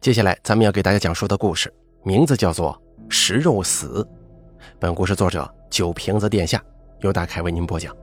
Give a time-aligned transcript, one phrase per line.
[0.00, 4.02] 接下来咱们要给大家讲述的故事，名字叫做《食肉死》。
[4.78, 6.62] 本故事作者酒瓶子殿下，
[7.00, 7.94] 由大凯为您播讲。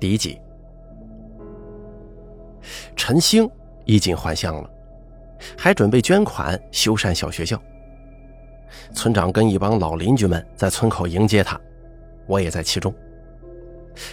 [0.00, 0.40] 第一集，
[2.96, 3.48] 陈星
[3.84, 4.70] 衣锦还乡了，
[5.56, 7.60] 还准备捐款修缮小学校。
[8.92, 11.60] 村长跟一帮老邻居们在村口迎接他，
[12.26, 12.92] 我也在其中。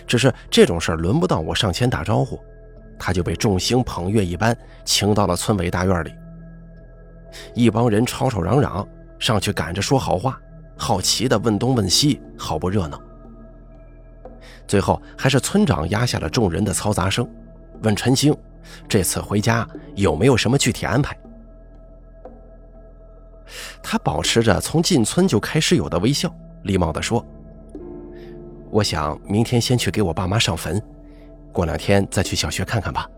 [0.05, 2.39] 只是这种事轮不到我上前打招呼。
[3.03, 4.55] 他就被众星捧月一般
[4.85, 6.13] 请到了村委大院里，
[7.55, 8.87] 一帮人吵吵嚷嚷，
[9.17, 10.39] 上去赶着说好话，
[10.77, 13.01] 好奇的问东问西，好不热闹。
[14.67, 17.27] 最后还是村长压下了众人的嘈杂声，
[17.81, 18.37] 问陈星
[18.87, 21.17] ：“这次回家有没有什么具体安排？”
[23.81, 26.31] 他保持着从进村就开始有的微笑，
[26.65, 27.25] 礼貌地说
[28.69, 30.79] ：“我想明天先去给我爸妈上坟。”
[31.51, 33.09] 过两天再去小学看看吧。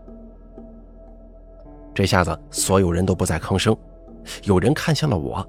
[1.94, 3.76] 这下子所有人都不再吭声，
[4.42, 5.46] 有人看向了我。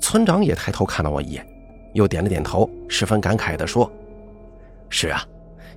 [0.00, 1.46] 村长也抬头看了我一眼，
[1.92, 3.90] 又点了点头，十分感慨地说
[4.88, 5.22] ：“是啊，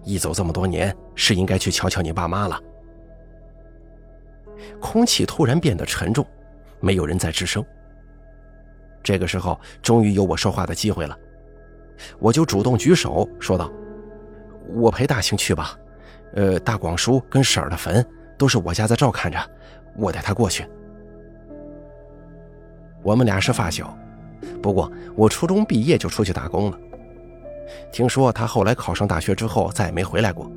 [0.03, 2.59] 一走这么多年，是应该去瞧瞧你爸妈了。”
[4.79, 6.25] 空气突然变得沉重，
[6.79, 7.65] 没有人再吱声。
[9.03, 11.17] 这个时候，终于有我说话的机会了，
[12.19, 13.69] 我就主动举手说道。
[14.73, 15.77] 我陪大兴去吧，
[16.35, 18.05] 呃，大广叔跟婶儿的坟
[18.37, 19.37] 都是我家在照看着，
[19.95, 20.65] 我带他过去。
[23.01, 23.97] 我们俩是发小，
[24.61, 26.77] 不过我初中毕业就出去打工了。
[27.91, 30.51] 听说他后来考上大学之后再也没回来过。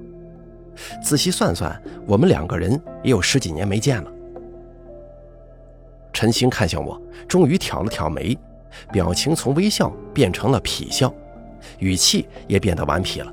[1.02, 4.10] 仔细算算，我们两个人也有十几年没见了。
[6.12, 8.36] 陈星看向我，终于挑了挑眉，
[8.90, 11.12] 表情从微笑变成了痞笑，
[11.78, 13.33] 语气也变得顽皮了。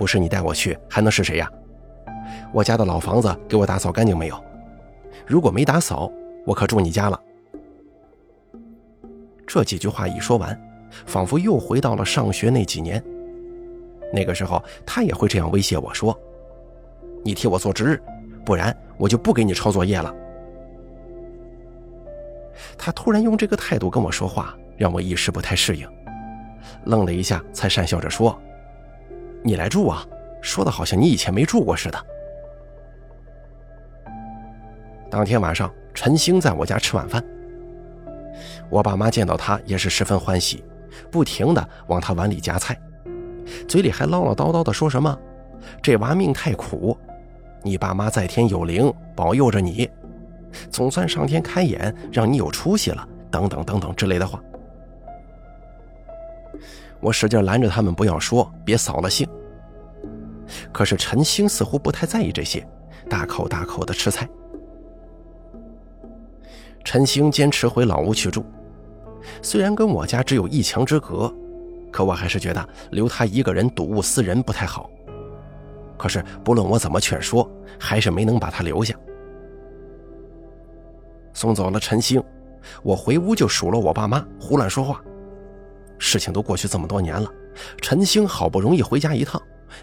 [0.00, 1.46] 不是你带我去，还能是谁呀？
[2.54, 4.44] 我家的老房子给我打扫干净没有？
[5.26, 6.10] 如果没打扫，
[6.46, 7.20] 我可住你家了。
[9.46, 10.58] 这几句话一说完，
[11.04, 13.04] 仿佛又回到了上学那几年。
[14.10, 16.18] 那个时候，他也会这样威胁我说
[17.22, 18.02] ：“你替我做值日，
[18.42, 20.14] 不然我就不给你抄作业了。”
[22.78, 25.86] 他突然用这个态度跟我说话，让我一时不太适应，
[26.86, 28.40] 愣了一下，才讪笑着说。
[29.42, 30.06] 你来住啊？
[30.42, 32.06] 说的好像你以前没住过似的。
[35.10, 37.22] 当天晚上，陈星在我家吃晚饭。
[38.70, 40.64] 我爸妈见到他也是十分欢喜，
[41.10, 42.78] 不停的往他碗里夹菜，
[43.68, 45.18] 嘴里还唠唠叨叨的说什么
[45.82, 46.96] ：“这娃命太苦，
[47.62, 49.90] 你爸妈在天有灵，保佑着你，
[50.70, 54.42] 总算上天开眼，让你有出息了。”等等等等之类的话。
[57.00, 59.26] 我使劲拦着他们不要说，别扫了兴。
[60.72, 62.66] 可是陈星似乎不太在意这些，
[63.08, 64.28] 大口大口的吃菜。
[66.84, 68.44] 陈星坚持回老屋去住，
[69.42, 71.32] 虽然跟我家只有一墙之隔，
[71.90, 74.90] 可我还是觉得留他一个人睹物思人不太好。
[75.96, 78.94] 可是不论我怎么劝说，还是没能把他留下。
[81.32, 82.22] 送走了陈星，
[82.82, 85.00] 我回屋就数落我爸妈胡乱说话。
[86.00, 87.30] 事情都过去这么多年了，
[87.80, 89.40] 陈星好不容易回家一趟，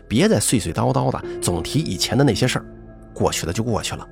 [0.07, 2.65] 别再碎碎叨叨的，总提以前的那些事儿，
[3.13, 4.05] 过去的就过去了。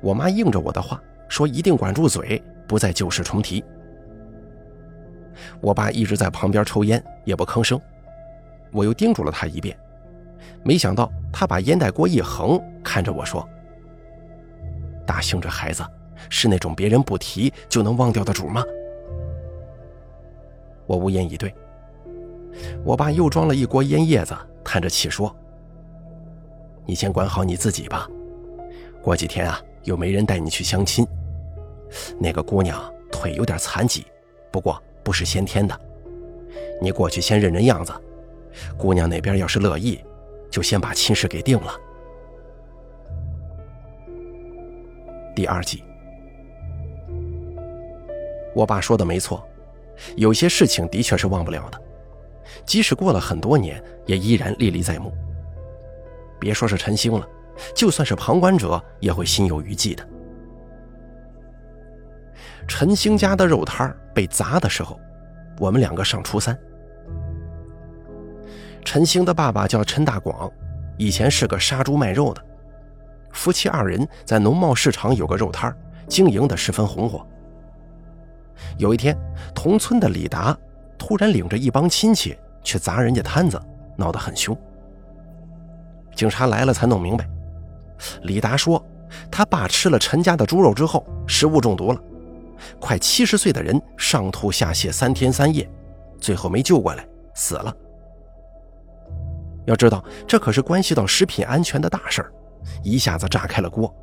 [0.00, 3.62] 我妈应着我的话，说一定管住嘴，不再旧事重提。
[5.60, 7.78] 我爸一直在旁边抽烟，也不吭声。
[8.72, 9.76] 我又叮嘱了他一遍，
[10.62, 13.46] 没想到他把烟袋锅一横，看着我说
[15.06, 15.84] ：“大兴这孩子，
[16.30, 18.64] 是那种别人不提就能忘掉的主吗？”
[20.90, 21.54] 我无言以对。
[22.84, 25.32] 我爸又装了一锅烟叶子，叹着气说
[26.84, 28.08] ：“你先管好你自己吧，
[29.00, 31.06] 过几天啊，又没人带你去相亲。
[32.18, 34.04] 那个姑娘腿有点残疾，
[34.50, 35.80] 不过不是先天的。
[36.82, 37.92] 你过去先认认样子，
[38.76, 40.04] 姑娘那边要是乐意，
[40.50, 41.72] 就先把亲事给定了。”
[45.36, 45.84] 第二季，
[48.56, 49.46] 我爸说的没错。
[50.16, 51.80] 有些事情的确是忘不了的，
[52.64, 55.12] 即使过了很多年，也依然历历在目。
[56.38, 57.26] 别说是陈星了，
[57.74, 60.06] 就算是旁观者也会心有余悸的。
[62.66, 64.98] 陈星家的肉摊被砸的时候，
[65.58, 66.58] 我们两个上初三。
[68.84, 70.50] 陈星的爸爸叫陈大广，
[70.96, 72.42] 以前是个杀猪卖肉的，
[73.32, 75.76] 夫妻二人在农贸市场有个肉摊
[76.08, 77.26] 经营的十分红火。
[78.78, 79.16] 有一天，
[79.54, 80.56] 同村的李达
[80.98, 83.60] 突然领着一帮亲戚去砸人家摊子，
[83.96, 84.56] 闹得很凶。
[86.14, 87.28] 警察来了才弄明白，
[88.22, 88.84] 李达说，
[89.30, 92.00] 他爸吃了陈家的猪肉之后，食物中毒了，
[92.78, 95.68] 快七十岁的人上吐下泻三天三夜，
[96.20, 97.74] 最后没救过来，死了。
[99.66, 102.32] 要知道，这可是关系到食品安全的大事儿，
[102.82, 103.94] 一下子炸开了锅。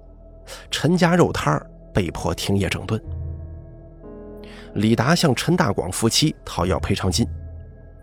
[0.72, 3.02] 陈家肉摊儿被迫停业整顿。
[4.78, 7.28] 李达向陈大广夫妻讨要赔偿金，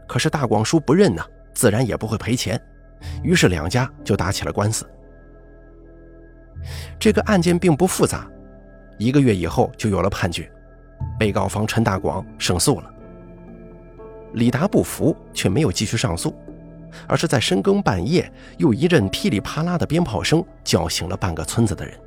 [0.08, 1.24] 可是大广叔不认呢，
[1.54, 2.60] 自然也不会赔钱，
[3.22, 4.84] 于是两家就打起了官司。
[6.98, 8.28] 这个案件并不复杂，
[8.98, 10.50] 一个月以后就有了判决，
[11.16, 12.92] 被告方陈大广胜诉了。
[14.32, 16.34] 李达不服，却没有继续上诉。
[17.08, 21.98] 而是在深更半夜，又一阵噼里啪啦的鞭炮声叫醒了半个村子的人。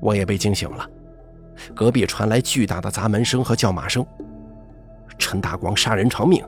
[0.00, 0.86] 我也被惊醒了，
[1.74, 4.04] 隔壁传来巨大的砸门声和叫骂声。
[5.18, 6.44] 陈大光杀人偿命，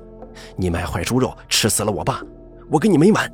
[0.56, 2.22] 你卖坏猪肉吃死了我爸，
[2.70, 3.32] 我跟你没完！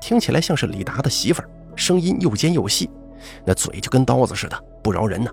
[0.00, 2.88] 听起来像是李达的媳妇儿，声音又尖又细，
[3.44, 5.30] 那嘴就跟刀子似的，不饶人呢。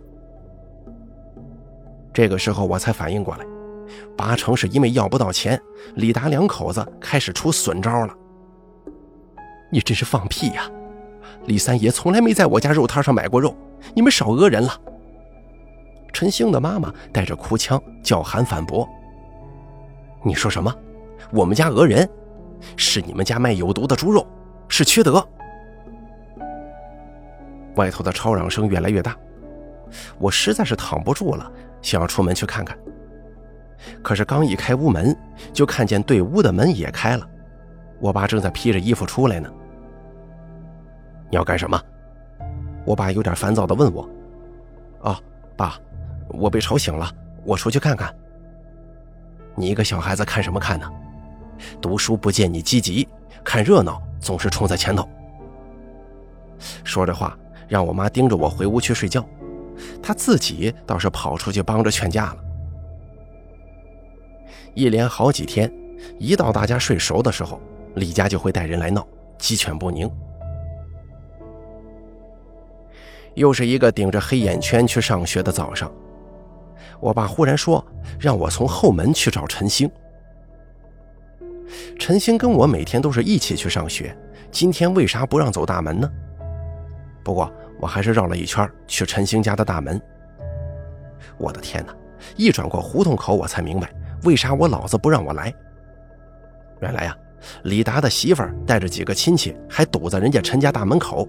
[2.11, 3.45] 这个时候我才反应过来。
[4.17, 5.61] 八成是因为要不到钱，
[5.95, 8.13] 李达两口子开始出损招了。
[9.71, 10.69] 你真是放屁呀！
[11.45, 13.55] 李三爷从来没在我家肉摊上买过肉，
[13.93, 14.71] 你们少讹人了。
[16.11, 18.87] 陈兴的妈妈带着哭腔叫喊反驳
[20.23, 20.73] ：“你说什么？
[21.31, 22.07] 我们家讹人？
[22.77, 24.25] 是你们家卖有毒的猪肉，
[24.67, 25.27] 是缺德！”
[27.75, 29.17] 外头的吵嚷声越来越大，
[30.19, 31.51] 我实在是躺不住了，
[31.81, 32.77] 想要出门去看看。
[34.03, 35.17] 可是刚一开屋门，
[35.51, 37.27] 就看见对屋的门也开了，
[37.99, 39.51] 我爸正在披着衣服出来呢。
[41.31, 41.81] 你要干什么？
[42.85, 44.09] 我爸有点烦躁地问我。
[45.01, 45.17] 哦，
[45.55, 45.77] 爸，
[46.29, 47.09] 我被吵醒了，
[47.45, 48.13] 我出去看看。
[49.55, 50.89] 你一个小孩子看什么看呢？
[51.81, 53.07] 读书不见你积极，
[53.43, 55.07] 看热闹总是冲在前头。
[56.83, 57.37] 说着话，
[57.67, 59.23] 让我妈盯着我回屋去睡觉，
[60.01, 62.37] 她自己倒是跑出去帮着劝架了。
[64.73, 65.71] 一连好几天，
[66.17, 67.61] 一到大家睡熟的时候，
[67.95, 69.05] 李家就会带人来闹，
[69.37, 70.09] 鸡犬不宁。
[73.35, 75.91] 又是一个顶着黑眼圈去上学的早上，
[76.99, 77.83] 我爸忽然说
[78.19, 79.89] 让我从后门去找陈星。
[81.97, 84.15] 陈星跟我每天都是一起去上学，
[84.51, 86.09] 今天为啥不让走大门呢？
[87.23, 89.99] 不过我还是绕了一圈去陈星家的大门。
[91.37, 91.95] 我的天哪！
[92.35, 93.91] 一转过胡同口，我才明白。
[94.23, 95.53] 为啥我老子不让我来？
[96.81, 97.17] 原来呀，
[97.63, 101.27] 李达的媳妇带着几个亲戚还堵在人家陈家大门口，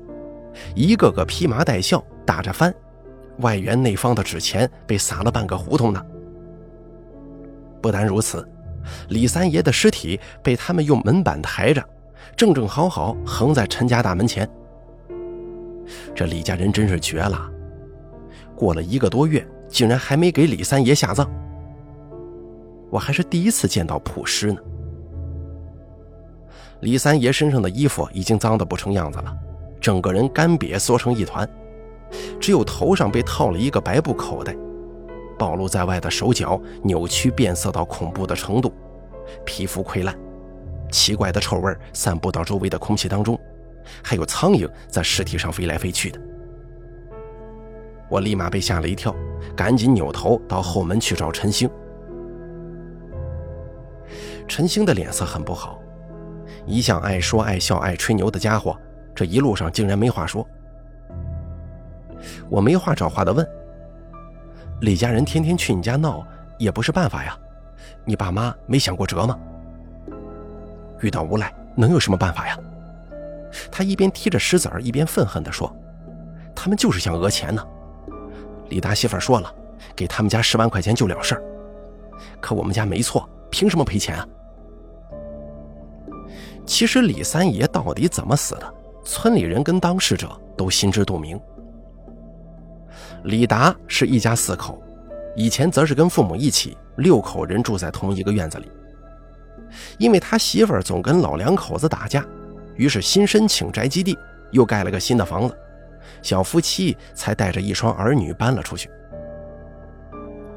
[0.74, 2.72] 一个个披麻戴孝，打着幡，
[3.38, 6.04] 外圆内方的纸钱被撒了半个胡同呢。
[7.82, 8.46] 不单如此，
[9.08, 11.84] 李三爷的尸体被他们用门板抬着，
[12.36, 14.48] 正正好好横在陈家大门前。
[16.14, 17.50] 这李家人真是绝了，
[18.56, 21.30] 过了一个多月，竟然还没给李三爷下葬。
[22.90, 24.58] 我还是第一次见到普尸呢。
[26.80, 29.36] 李三爷身上的衣服已经脏得不成样子了，
[29.84, 31.46] 整个人干瘪缩成一团，
[32.40, 34.56] 只有头上被套了一个白布口袋，
[35.38, 38.72] 暴露在外的手脚扭曲变色到恐怖的程度，
[39.44, 40.18] 皮肤溃烂，
[40.90, 43.38] 奇怪的臭味散布到周围的空气当中，
[44.02, 46.18] 还有苍蝇在尸体上飞来飞去的。
[48.08, 49.14] 我立马被吓了一跳，
[49.54, 51.68] 赶紧扭头到后门去找陈星。
[54.48, 55.78] 陈星的脸色很不好，
[56.64, 58.74] 一向爱说爱笑爱吹牛的家伙，
[59.14, 60.46] 这一路上竟然没话说。
[62.48, 63.46] 我没话找话的问
[64.80, 66.26] ：“李家人天天去你家闹，
[66.58, 67.38] 也不是办法呀，
[68.04, 69.38] 你爸妈没想过辙吗？”
[71.00, 72.58] 遇到无赖能有什么办法呀？
[73.70, 75.74] 他一边踢着石子儿，一边愤恨地说
[76.54, 77.64] ：“他们就是想讹钱呢。
[78.68, 79.54] 李大媳妇说了，
[79.94, 81.42] 给他们家十万块钱就了事儿，
[82.40, 84.26] 可我们家没错。”凭什么赔钱啊？
[86.66, 88.73] 其实李三爷到底怎么死的，
[89.04, 91.38] 村里人跟当事者都心知肚明。
[93.24, 94.82] 李达是一家四口，
[95.36, 98.70] 以前则是跟父母一起六口人住在同一个院子里。
[99.98, 102.24] 因为他媳妇儿总跟老两口子打架，
[102.76, 104.18] 于是新申请宅基地，
[104.52, 105.56] 又盖了个新的房子，
[106.22, 108.88] 小夫妻才带着一双儿女搬了出去。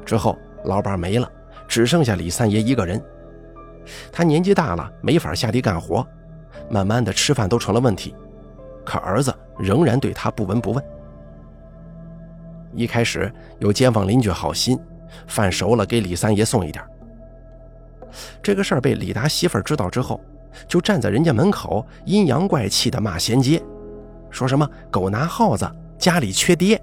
[0.04, 1.30] 之后老伴没了。
[1.66, 2.98] 只剩下李三爷一个人，
[4.10, 6.06] 他年纪大了，没法下地干活，
[6.70, 8.16] 慢慢的吃饭都成了问题。
[8.88, 10.82] 可儿子仍然对他不闻不问。
[12.72, 14.80] 一开始有街坊邻居好心，
[15.26, 16.82] 饭熟了给李三爷送一点。
[18.42, 20.18] 这个事儿被李达媳妇儿知道之后，
[20.66, 23.62] 就站在人家门口阴阳怪气的骂贤街，
[24.30, 26.82] 说什么狗拿耗子，家里缺爹，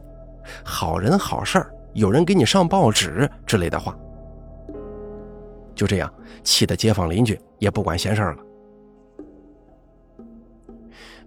[0.64, 3.98] 好人好事儿有人给你上报纸之类的话。
[5.74, 8.45] 就这样，气得街坊邻居也不管闲事了。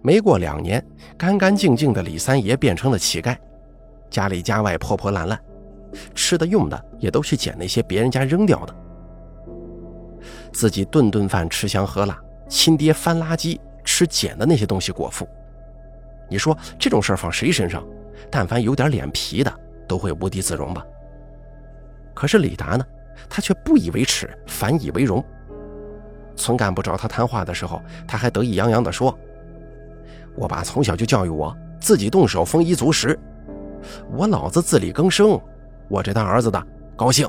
[0.01, 0.83] 没过两年，
[1.17, 3.35] 干干净净的李三爷变成了乞丐，
[4.09, 5.39] 家里家外破破烂烂，
[6.15, 8.75] 吃的用的也都去捡那些别人家扔掉的。
[10.51, 15.27] 自己顿顿饭吃香喝辣，亲爹翻垃圾吃捡的那些东西果腹。
[16.29, 17.85] 你说这种事儿放谁身上，
[18.31, 19.53] 但凡有点脸皮的
[19.87, 20.85] 都会无地自容吧？
[22.13, 22.85] 可是李达呢，
[23.29, 25.23] 他却不以为耻，反以为荣。
[26.35, 29.17] 村干部找他谈话的时候，他还得意洋洋地说
[30.39, 33.19] ：“我爸从小就教育我，自己动手丰衣足食。
[34.15, 35.37] 我老子自力更生，
[35.89, 36.65] 我这当儿子的
[36.95, 37.27] 高兴。”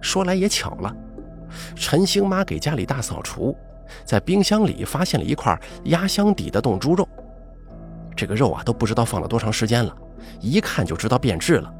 [0.00, 0.96] 说来也巧了，
[1.76, 3.54] 陈星妈给家里大扫除，
[4.06, 7.06] 在冰箱里发现了一块压箱底的冻猪肉。
[8.16, 9.94] 这个肉啊，都不知道放了多长时间了，
[10.40, 11.70] 一看就知道变质了。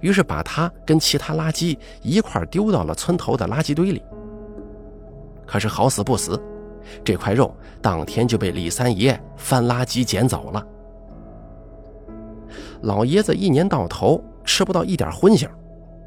[0.00, 4.02] 于是把它跟其他垃圾一块丢到了村头的垃圾堆里。
[5.46, 6.40] 可是好死不死，
[7.04, 10.66] 这块肉当天就被李三爷翻垃圾捡走了。
[12.82, 15.48] 老爷子一年到头吃不到一点荤腥。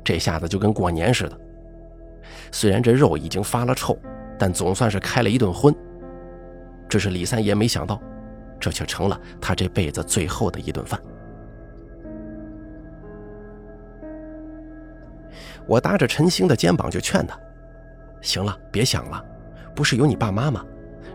[0.03, 1.37] 这下子就跟过年似的。
[2.51, 3.97] 虽然这肉已经发了臭，
[4.39, 5.75] 但总算是开了一顿荤。
[6.87, 8.01] 只是李三爷没想到，
[8.57, 10.97] 这却成了他这辈子最后的一顿饭。
[15.65, 17.37] 我搭着陈星的肩膀就劝他
[18.23, 19.21] ：“行了，别想了，
[19.77, 20.65] 不是有你爸妈吗？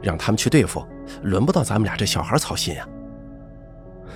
[0.00, 0.87] 让他们去对付，
[1.23, 2.88] 轮不到咱们俩这小孩操心呀。”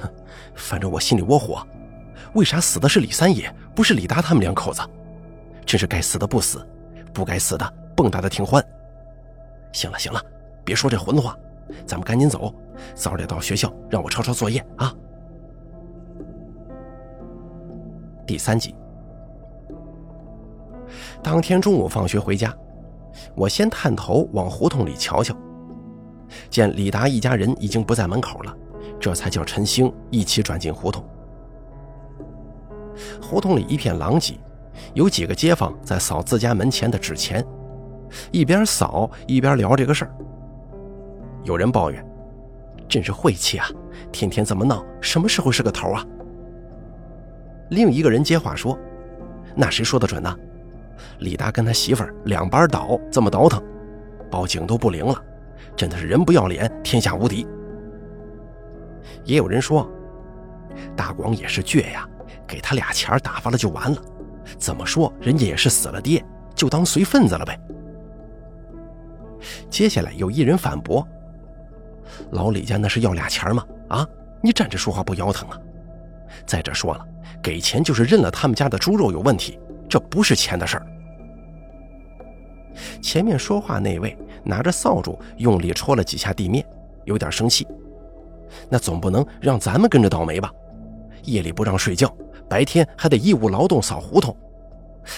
[0.01, 0.09] 哼，
[0.55, 1.67] 反正我心里窝火。
[2.35, 4.81] 为啥死的是李三爷，不是李达他们两口子？
[5.67, 6.65] 真是该死的不死，
[7.13, 8.65] 不该死的蹦跶的挺欢。
[9.73, 10.23] 行了行了，
[10.65, 11.37] 别说这混话，
[11.85, 12.55] 咱们赶紧走，
[12.95, 14.95] 早点到学校让我抄抄作业啊。
[18.25, 18.77] 第三集，
[21.21, 22.55] 当天中午放学回家，
[23.35, 25.35] 我先探头往胡同里瞧瞧，
[26.51, 28.57] 见李达一家人已经不在门口了，
[28.99, 31.05] 这才叫陈星一起转进胡同。
[33.21, 34.39] 胡同里一片狼藉，
[34.95, 37.45] 有几个街坊在扫自家门前的纸钱，
[38.31, 40.15] 一边扫一边聊这个事儿。
[41.45, 42.05] 有人抱怨
[42.89, 43.67] ：“真是晦气啊，
[44.11, 46.05] 天天这么闹，什么时候是个头啊？”
[47.71, 48.79] 另一个人接话说
[49.55, 50.35] ：“那谁说的准呢？
[51.19, 53.63] 李达跟他媳妇儿两班倒，这么倒腾，
[54.31, 55.23] 报警都不灵了，
[55.77, 57.47] 真的是人不要脸，天下无敌。”
[59.25, 59.91] 也有人说
[60.97, 62.09] ：“大广也是倔呀。”
[62.47, 64.01] 给他俩钱打发了就完了，
[64.57, 66.25] 怎么说人家也是死了爹，
[66.55, 67.59] 就当随份子了呗。
[69.69, 71.05] 接下来有一人反驳
[72.31, 73.67] ：“老李家那是要俩钱吗？
[73.89, 74.07] 啊，
[74.41, 75.59] 你站着说话不腰疼啊？
[76.47, 77.05] 再者说了，
[77.43, 79.59] 给钱就是认了他们家的猪肉有问题，
[79.97, 80.87] 这不是钱的事儿。”
[83.01, 86.63] 前面说话那位拿着扫帚用力戳了几下地面，
[87.07, 87.67] 有点生气。
[88.69, 90.53] 那总不能让咱们跟着倒霉吧？
[91.23, 92.15] 夜里不让睡觉。
[92.47, 94.37] 白天还得义务劳动扫胡同，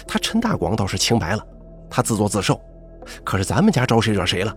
[0.06, 1.44] 他陈大广倒是清白了，
[1.90, 2.58] 他自作自受。
[3.24, 4.56] 可是咱们家招谁惹谁了？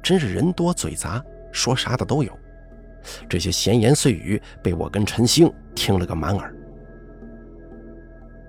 [0.00, 2.32] 真是人多嘴杂，说啥的都有。
[3.28, 6.54] 这些闲言碎语被我跟陈星听了个满耳。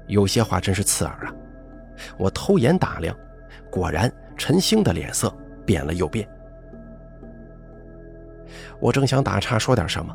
[0.10, 1.34] 有些话真是刺耳啊！
[2.18, 3.16] 我偷眼打量，
[3.72, 5.34] 果然陈星的脸色
[5.66, 6.28] 变了又变。
[8.80, 10.14] 我正想打岔说点什么。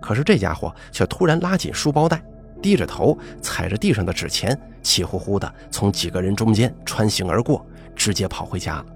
[0.00, 2.22] 可是这家伙却突然拉紧书包带，
[2.62, 8.86] 低着头踩着地上的纸钱，气呼呼地从几个人中间穿行而过，直接跑回家了。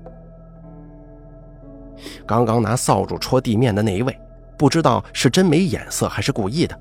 [2.26, 4.18] 刚刚拿扫帚戳地面的那一位，
[4.56, 6.80] 不知道是真没眼色还是故意的，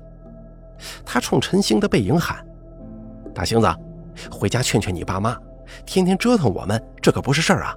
[1.04, 2.44] 他冲陈星的背影喊
[3.34, 3.66] ：“大星子，
[4.30, 5.36] 回家劝劝你爸妈，
[5.86, 7.76] 天天折腾我们，这可不是事儿啊！”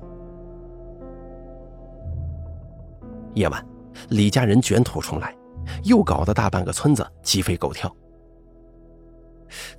[3.36, 3.66] 夜晚，
[4.10, 5.36] 李家人卷土重来。
[5.84, 7.92] 又搞得大半个村子鸡飞狗跳，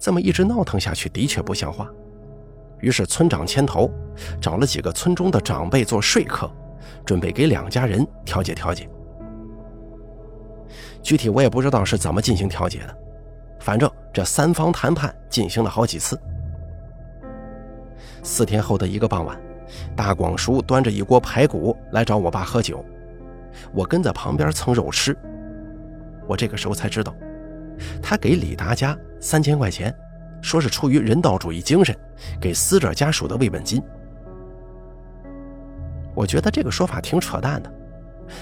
[0.00, 1.88] 这么一直闹腾下去的确不像话。
[2.80, 3.88] 于是村长牵头，
[4.40, 6.50] 找了几个村中的长辈做说客，
[7.04, 8.90] 准备给两家人调解调解。
[11.04, 12.98] 具体我也不知道是怎么进行调解的，
[13.58, 16.18] 反正这三方谈判进行了好几次。
[18.22, 19.38] 四天后的一个傍晚，
[19.94, 22.84] 大广叔端着一锅排骨来找我爸喝酒，
[23.72, 25.16] 我跟在旁边蹭肉吃。
[26.26, 27.14] 我这个时候才知道，
[28.02, 29.94] 他给李达家三千块钱，
[30.42, 31.96] 说是出于人道主义精神，
[32.40, 33.80] 给死者家属的慰问金，
[36.14, 37.72] 我觉得这个说法挺扯淡的。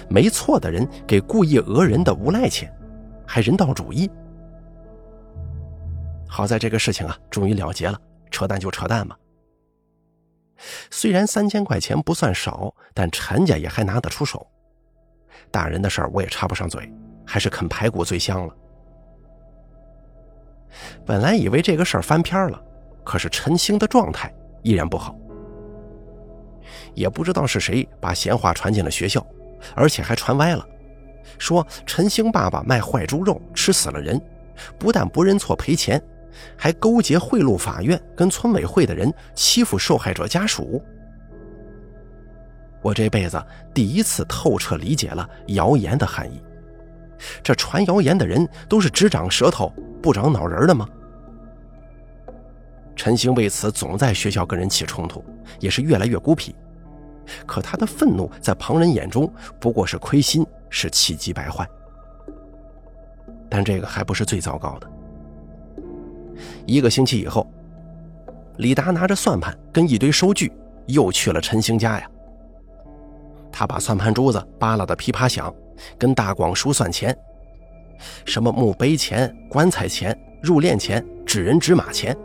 [0.09, 2.73] 没错的人给故意讹人的无赖钱，
[3.27, 4.11] 还人道主义。
[6.35, 7.97] 好在这个事情啊，终于了结了，
[8.29, 9.17] 扯淡就扯淡吧。
[10.91, 14.45] 虽然三千块钱不算少，但陈家也还拿得出手。
[15.53, 16.93] 大人的事儿我也插不上嘴，
[17.25, 18.57] 还是啃排骨最香了。
[21.07, 22.61] 本来以为这个事儿翻篇了，
[23.05, 25.17] 可是陈星的状态依然不好。
[26.95, 29.25] 也不知道是谁把闲话传进了学校，
[29.77, 30.67] 而且还传歪了，
[31.39, 34.21] 说陈星爸爸卖坏猪肉吃死了人，
[34.81, 36.03] 不但不认错赔钱。
[36.57, 40.83] 还勾结贿赂法院跟村委会的人，欺负受害者家属。
[42.83, 46.43] 我这辈子第一次透彻理解了谣言的含义。
[47.43, 49.73] 这传谣言的人都是只长舌头
[50.03, 50.87] 不长脑仁的吗？
[52.97, 55.25] 陈星为此总在学校跟人起冲突，
[55.61, 56.55] 也是越来越孤僻。
[57.47, 61.67] 可他的愤怒在旁人眼中不过是亏心，是气急败坏。
[63.49, 64.91] 但这个还不是最糟糕的。
[66.67, 67.47] 一个星期以后，
[68.59, 70.53] 李达拿着算盘跟一堆收据
[70.87, 72.11] 又去了陈兴家呀。
[73.51, 75.55] 他把算盘珠子扒拉的噼啪响，
[75.99, 77.17] 跟大广叔算钱，
[78.25, 82.17] 什么墓碑钱、棺材钱、入殓钱、纸人纸马钱，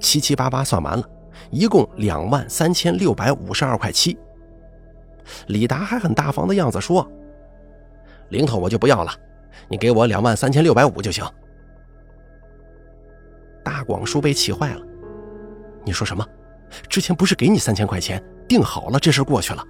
[0.00, 1.04] 七七八八算完了，
[1.50, 4.16] 一共两万三千六百五十二块七。
[5.48, 7.06] 李达还很大方的样子说
[8.30, 9.12] ：“零头我就不要了，
[9.68, 11.24] 你给我两万三千六百五就行。”
[13.64, 14.82] 大广叔被气坏了，
[15.84, 16.26] 你说什么？
[16.88, 19.62] 之前不是给你三千块钱，定好了，这事过去了，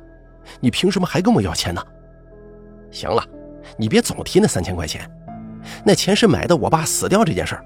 [0.61, 1.83] 你凭什么还跟我要钱呢？
[2.91, 3.25] 行了，
[3.77, 5.11] 你别总提那三千块钱，
[5.85, 7.65] 那钱是买的我爸死掉这件事儿。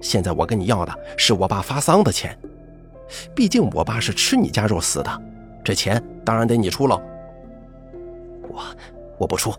[0.00, 2.38] 现在我跟你要的是我爸发丧的钱，
[3.34, 5.22] 毕竟我爸是吃你家肉死的，
[5.64, 7.02] 这钱当然得你出喽。
[8.48, 8.64] 我
[9.18, 9.52] 我不出，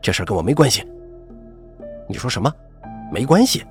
[0.00, 0.82] 这事跟我没关系。
[2.08, 2.52] 你说什么？
[3.12, 3.64] 没关系？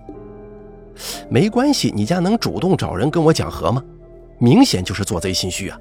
[1.29, 3.83] 没关系，你家能主动找人跟我讲和吗？
[4.37, 5.79] 明显就是做贼心虚啊！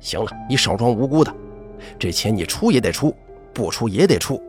[0.00, 1.32] 行了，你少装无辜的，
[1.98, 3.14] 这钱你出也得出，
[3.52, 4.42] 不出也得出。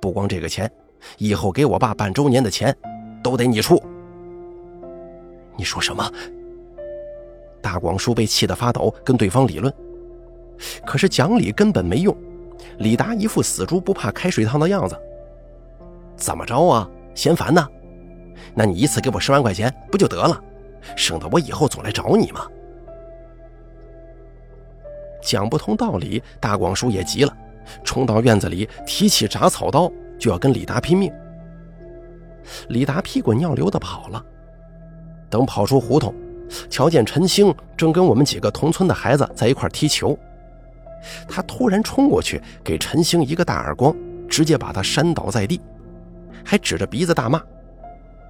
[0.00, 0.70] 不光这个钱，
[1.18, 2.74] 以后给我爸办周年的钱，
[3.22, 3.82] 都得你出。
[5.56, 6.10] 你说什么？
[7.60, 9.72] 大广叔被气得发抖，跟对方理论。
[10.86, 12.16] 可是讲理根本没用，
[12.78, 14.96] 李达一副死猪不怕开水烫的样子。
[16.16, 16.88] 怎么着啊？
[17.14, 17.66] 嫌烦呢？
[18.54, 20.42] 那你一次给我十万块钱不就得了，
[20.96, 22.46] 省得我以后总来找你吗？
[25.22, 27.36] 讲不通道理，大广叔也急了，
[27.82, 31.12] 冲到院子里，提起铡草刀就要跟李达拼命。
[32.68, 34.24] 李达屁滚尿流的跑了，
[35.28, 36.14] 等跑出胡同，
[36.70, 40.16] 瞧见陈星正跟我们几个同村的孩子在一块踢球，
[41.28, 43.92] 他突然冲过去给陈星一个大耳光，
[44.28, 45.60] 直接把他扇倒在地，
[46.44, 47.42] 还指着鼻子大骂。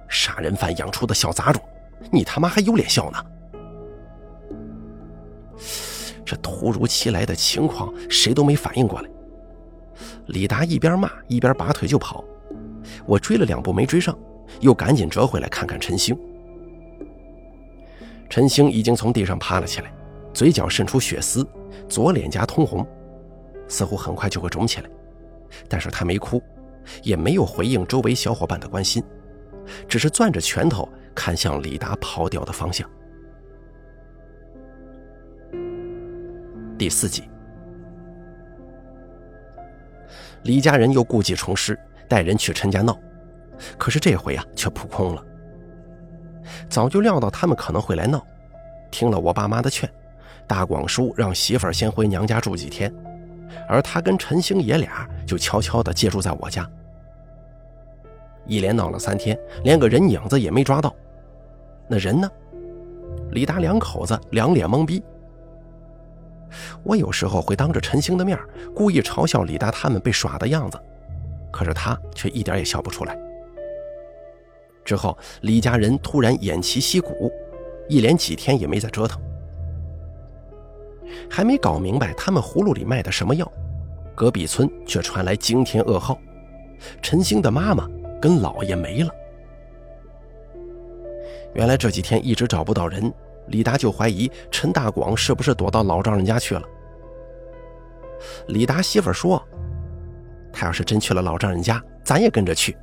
[0.07, 1.61] 杀人犯养出的小杂种，
[2.11, 3.25] 你他妈还有脸笑呢？
[6.25, 9.09] 这突如其来的情况，谁都没反应过来。
[10.27, 12.23] 李达一边骂一边拔腿就跑，
[13.05, 14.17] 我追了两步没追上，
[14.59, 16.17] 又赶紧折回来看看陈星。
[18.29, 19.91] 陈星已经从地上爬了起来，
[20.33, 21.47] 嘴角渗出血丝，
[21.87, 22.85] 左脸颊通红，
[23.69, 24.89] 似乎很快就会肿起来。
[25.69, 26.43] 但是他没哭，
[27.03, 29.01] 也没有回应周围小伙伴的关心。
[29.87, 32.89] 只是攥着拳头看向李达跑掉的方向。
[36.77, 37.23] 第四集，
[40.43, 41.77] 李家人又故技重施，
[42.07, 42.97] 带人去陈家闹，
[43.77, 45.23] 可是这回啊却扑空了。
[46.69, 48.23] 早就料到他们可能会来闹，
[48.91, 49.89] 听了我爸妈的劝，
[50.45, 52.93] 大广叔让媳妇儿先回娘家住几天，
[53.67, 56.69] 而他跟陈星爷俩就悄悄地借住在我家。
[58.47, 60.95] 一连闹了三天，连个人影子也没抓到。
[61.87, 62.29] 那人呢？
[63.31, 65.03] 李达两口子两脸懵逼。
[66.83, 68.39] 我有时候会当着陈星的面
[68.73, 70.79] 故意嘲笑李达他们被耍的样子，
[71.51, 73.17] 可是他却一点也笑不出来。
[74.85, 77.29] 之后，李家人突然偃旗息鼓，
[77.89, 79.21] 一连几天也没再折腾。
[81.29, 83.51] 还没搞明白他们葫芦里卖的什么药，
[84.15, 86.17] 隔壁村却传来惊天噩耗：
[87.01, 87.89] 陈星的妈妈。
[88.21, 89.09] 跟老爷没了。
[91.53, 93.11] 原来这几天一直找不到人，
[93.47, 96.61] 李达就怀疑陈大广是不是躲到老丈人家去了。
[98.47, 99.41] 李达媳妇说
[100.51, 102.75] ：“他要是真去了老丈人家，咱也跟着去，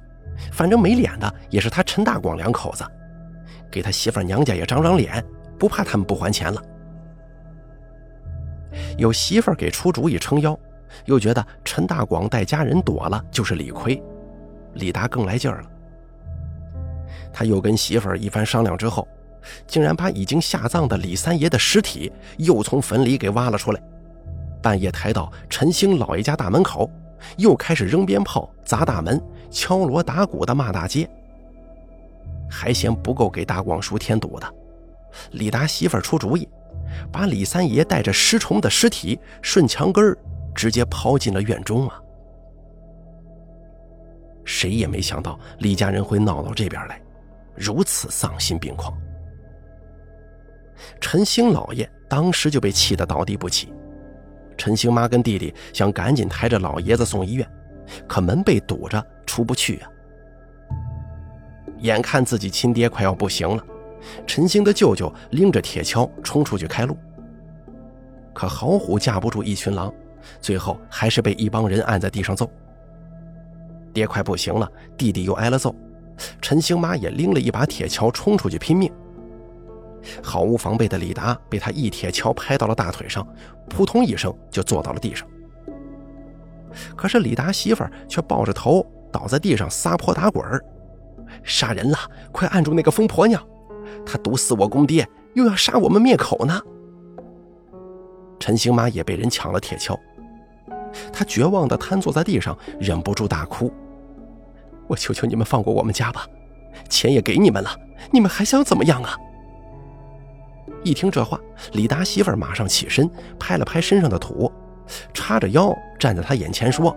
[0.52, 2.84] 反正没脸的也是他陈大广两口子，
[3.70, 5.24] 给他媳妇娘家也长长脸，
[5.58, 6.62] 不怕他们不还钱了。”
[8.96, 10.58] 有媳妇给出主意撑腰，
[11.04, 14.00] 又觉得陈大广带家人躲了就是理亏，
[14.74, 15.70] 李达更来劲儿了。
[17.32, 19.06] 他又跟媳妇儿一番商量之后，
[19.66, 23.82] 竟然把已经下葬的李三爷的尸体又从坟里给挖了出来，
[24.62, 26.88] 半夜抬到陈兴老爷家大门口，
[27.36, 31.08] 又开始扔鞭炮、砸大门、敲锣打鼓的骂大街，
[32.48, 34.54] 还嫌不够给大广叔添堵的。
[35.32, 36.48] 李达媳妇儿出主意，
[37.12, 40.16] 把李三爷带着尸虫的尸体顺墙根儿
[40.54, 42.00] 直接抛进了院中啊！
[44.54, 47.02] 谁也没想到李家人会闹到这边来，
[47.56, 48.96] 如此丧心病狂。
[51.00, 53.72] 陈兴老爷当时就被气得倒地不起，
[54.56, 57.50] 陈兴妈跟弟弟想赶紧抬着老爷子送医院，
[58.06, 59.90] 可门被堵着，出不去啊！
[61.80, 63.66] 眼看自己亲爹快要不行了。
[64.24, 66.96] 陈兴的舅舅拎着铁锹冲出去开路，
[68.32, 69.92] 可好虎架不住一群狼，
[70.40, 72.48] 最后还是被一帮人按在地上揍。
[73.94, 75.74] 爹快不行了，弟弟又挨了揍，
[76.42, 78.92] 陈兴妈也拎了一把铁锹冲出去拼命。
[80.22, 83.26] 毫无防备的李达被他一铁锹拍到了大腿上，
[83.70, 85.26] 扑通一声就坐到了地上。
[86.96, 90.62] 可是李达媳妇儿却抱着头倒在地上撒泼打滚儿
[91.44, 91.96] ：“杀人了！
[92.32, 93.40] 快按住那个疯婆娘！”
[94.04, 96.60] 她毒死我公爹，又要杀我们灭口呢。
[98.40, 99.98] 陈兴妈也被人抢了铁锹，
[101.12, 103.72] 她绝望地瘫坐在地上，忍不住大哭
[104.86, 106.26] ：“我求求你们放过我们家吧，
[106.88, 107.70] 钱也给你们了，
[108.10, 109.16] 你们还想怎么样啊？”
[110.84, 111.40] 一听这话，
[111.72, 114.52] 李达媳妇马上起身，拍了拍身上的土，
[115.12, 116.94] 叉着腰站在他眼前说：“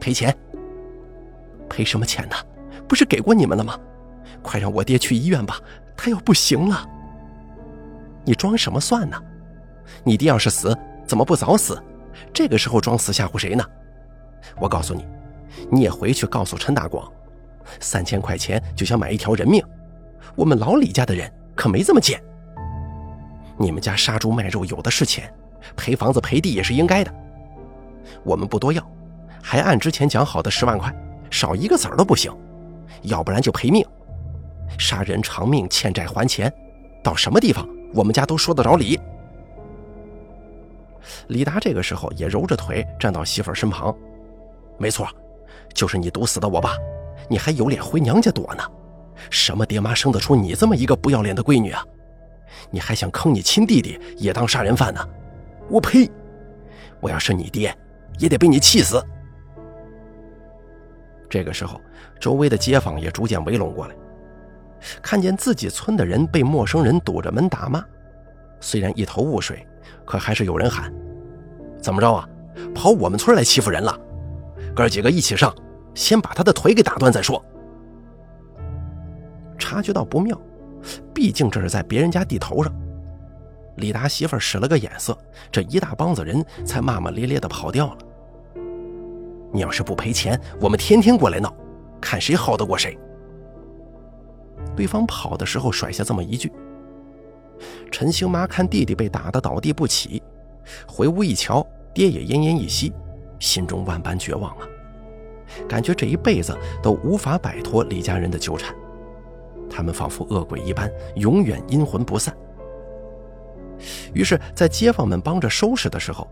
[0.00, 0.36] 赔钱？
[1.68, 2.36] 赔什么钱呢？
[2.88, 3.78] 不是给过你们了吗？”
[4.42, 5.60] 快让我爹去医院吧，
[5.96, 6.88] 他要不行了。
[8.24, 9.20] 你装什么蒜呢？
[10.04, 11.82] 你爹要是死，怎么不早死？
[12.32, 13.64] 这个时候装死吓唬谁呢？
[14.58, 15.04] 我告诉你，
[15.70, 17.10] 你也回去告诉陈大广，
[17.80, 19.62] 三千块钱就想买一条人命，
[20.34, 22.22] 我们老李家的人可没这么贱。
[23.58, 25.32] 你们家杀猪卖肉有的是钱，
[25.76, 27.12] 赔房子赔地也是应该的。
[28.24, 28.82] 我们不多要，
[29.42, 30.94] 还按之前讲好的十万块，
[31.30, 32.34] 少一个子儿都不行，
[33.02, 33.86] 要不然就赔命。
[34.78, 36.52] 杀人偿命，欠债还钱，
[37.02, 38.98] 到什么地方我们家都说得着理。
[41.28, 43.94] 李达这个时候也揉着腿站到媳妇儿身旁，
[44.78, 45.06] 没错，
[45.74, 46.76] 就是你毒死的我爸，
[47.28, 48.62] 你还有脸回娘家躲呢？
[49.28, 51.84] 什么爹妈生得出你这么一个不要脸的闺女啊？
[52.70, 55.00] 你还想坑你亲弟弟也当杀人犯呢？
[55.68, 56.10] 我呸！
[57.00, 57.76] 我要是你爹，
[58.18, 59.02] 也得被你气死。
[61.28, 61.80] 这个时候，
[62.18, 63.94] 周围的街坊也逐渐围拢过来。
[65.02, 67.84] 看见自己村的人被陌生人堵着门打骂，
[68.60, 69.66] 虽然一头雾水，
[70.04, 70.92] 可还是有人喊
[71.80, 72.28] ：“怎么着啊？
[72.74, 73.96] 跑我们村来欺负人了？
[74.74, 75.54] 哥几个一起上，
[75.94, 77.42] 先把他的腿给打断再说。”
[79.58, 80.40] 察觉到不妙，
[81.14, 82.72] 毕竟这是在别人家地头上，
[83.76, 85.16] 李达媳妇使了个眼色，
[85.52, 87.98] 这一大帮子人才骂骂咧咧的跑掉了。
[89.52, 91.54] 你要是不赔钱，我们天天过来闹，
[92.00, 92.98] 看谁耗得过谁。
[94.76, 96.52] 对方跑的时候甩下这么一句，
[97.90, 100.22] 陈兴妈看弟弟被打得倒地不起，
[100.86, 102.92] 回屋一瞧，爹也奄奄一息，
[103.40, 104.68] 心中万般绝望啊，
[105.68, 108.72] 感觉这一辈子都无法摆脱李家人的纠缠，
[109.68, 112.32] 他们仿佛恶鬼一般，永远阴魂不散。
[114.12, 116.28] 于是，在街坊们帮着收拾的时候，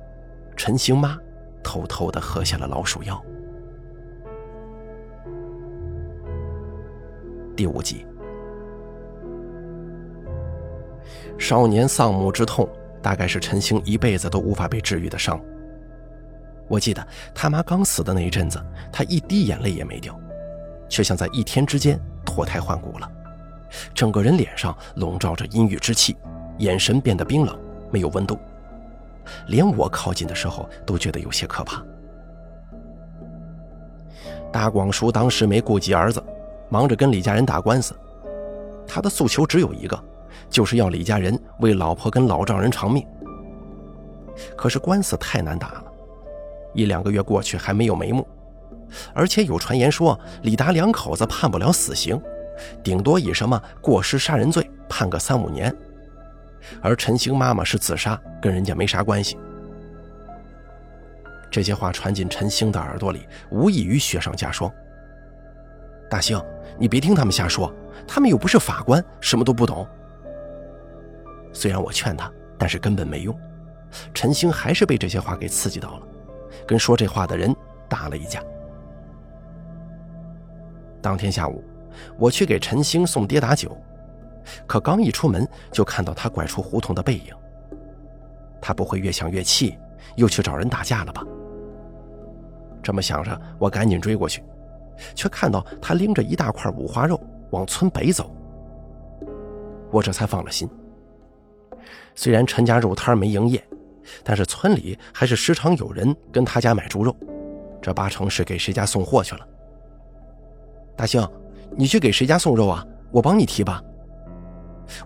[0.54, 1.18] 陈兴妈
[1.64, 3.20] 偷偷地喝下了老鼠药。
[7.56, 8.06] 第五集。
[11.38, 12.68] 少年丧母之痛，
[13.00, 15.40] 大概是陈兴一辈子都无法被治愈的伤。
[16.68, 20.18] 我记得他妈刚死的那一阵子，他一滴眼泪也没掉，
[20.88, 23.10] 却像在一天之间脱胎换骨了，
[23.94, 26.16] 整个人脸上笼罩着阴郁之气，
[26.58, 27.58] 眼神变得冰冷，
[27.90, 28.38] 没有温度，
[29.48, 31.82] 连我靠近的时候都觉得有些可怕。
[34.52, 36.22] 大广叔当时没顾及儿子，
[36.68, 37.94] 忙着跟李家人打官司，
[38.86, 39.98] 他的诉求只有一个。
[40.48, 43.06] 就是要李家人为老婆跟老丈人偿命。
[44.56, 45.84] 可是官司太难打了，
[46.74, 48.26] 一两个月过去还没有眉目，
[49.14, 52.20] 而且有传言说李达两口子判不了死刑，
[52.82, 55.74] 顶多以什么过失杀人罪判个三五年。
[56.82, 59.38] 而陈星妈妈是自杀，跟人家没啥关系。
[61.50, 64.70] 这些话传进陈星的耳朵里，无异于雪上加霜。
[66.10, 66.38] 大兴，
[66.78, 67.72] 你别听他们瞎说，
[68.06, 69.86] 他们又不是法官，什么都不懂。
[71.52, 73.34] 虽然我劝他，但是根本没用。
[74.12, 76.06] 陈星还是被这些话给刺激到了，
[76.68, 77.54] 跟说这话的人
[77.88, 78.44] 打了一架。
[81.00, 81.64] 当天下午，
[82.18, 83.74] 我去给陈星送爹打酒，
[84.66, 87.34] 可刚一出门就看到他拐出胡同的背影。
[88.60, 89.78] 他不会越想越气，
[90.16, 91.24] 又去找人打架了吧？
[92.82, 94.44] 这么想着，我赶紧追过去，
[95.14, 97.18] 却看到他拎着一大块五花肉
[97.50, 98.30] 往村北走。
[99.90, 100.68] 我这才放了心。
[102.14, 103.62] 虽然陈家肉摊没营业，
[104.24, 107.14] 但是村里还是时常有人跟他家买猪肉，
[107.80, 109.46] 这八成是给谁家送货去了。
[110.96, 111.26] 大兴，
[111.76, 112.84] 你去给谁家送肉啊？
[113.10, 113.82] 我帮你提吧。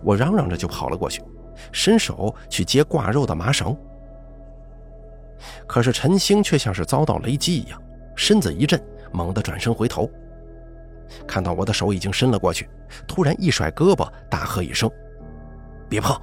[0.01, 1.21] 我嚷嚷着就跑了过去，
[1.71, 3.75] 伸手去接挂肉的麻绳。
[5.67, 7.81] 可是陈星却像是遭到雷击一样，
[8.15, 10.09] 身子一震，猛地转身回头，
[11.27, 12.69] 看到我的手已经伸了过去，
[13.07, 14.89] 突然一甩胳膊，大喝一声
[15.89, 16.19] ：“别碰！”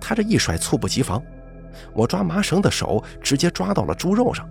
[0.00, 1.22] 他这一甩猝不及防，
[1.92, 4.48] 我抓麻绳的手直接抓到了猪肉上。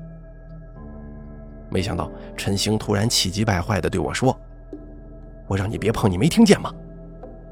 [1.69, 4.37] 没想到陈星突然气急败坏地对我说
[5.47, 6.73] ：“我让你别碰，你没听见吗？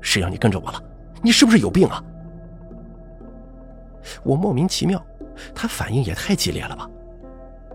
[0.01, 0.81] 谁让你跟着我了？
[1.21, 2.03] 你是不是有病啊？”
[4.23, 5.03] 我莫名其妙，
[5.53, 6.89] 他反应也太激烈了吧？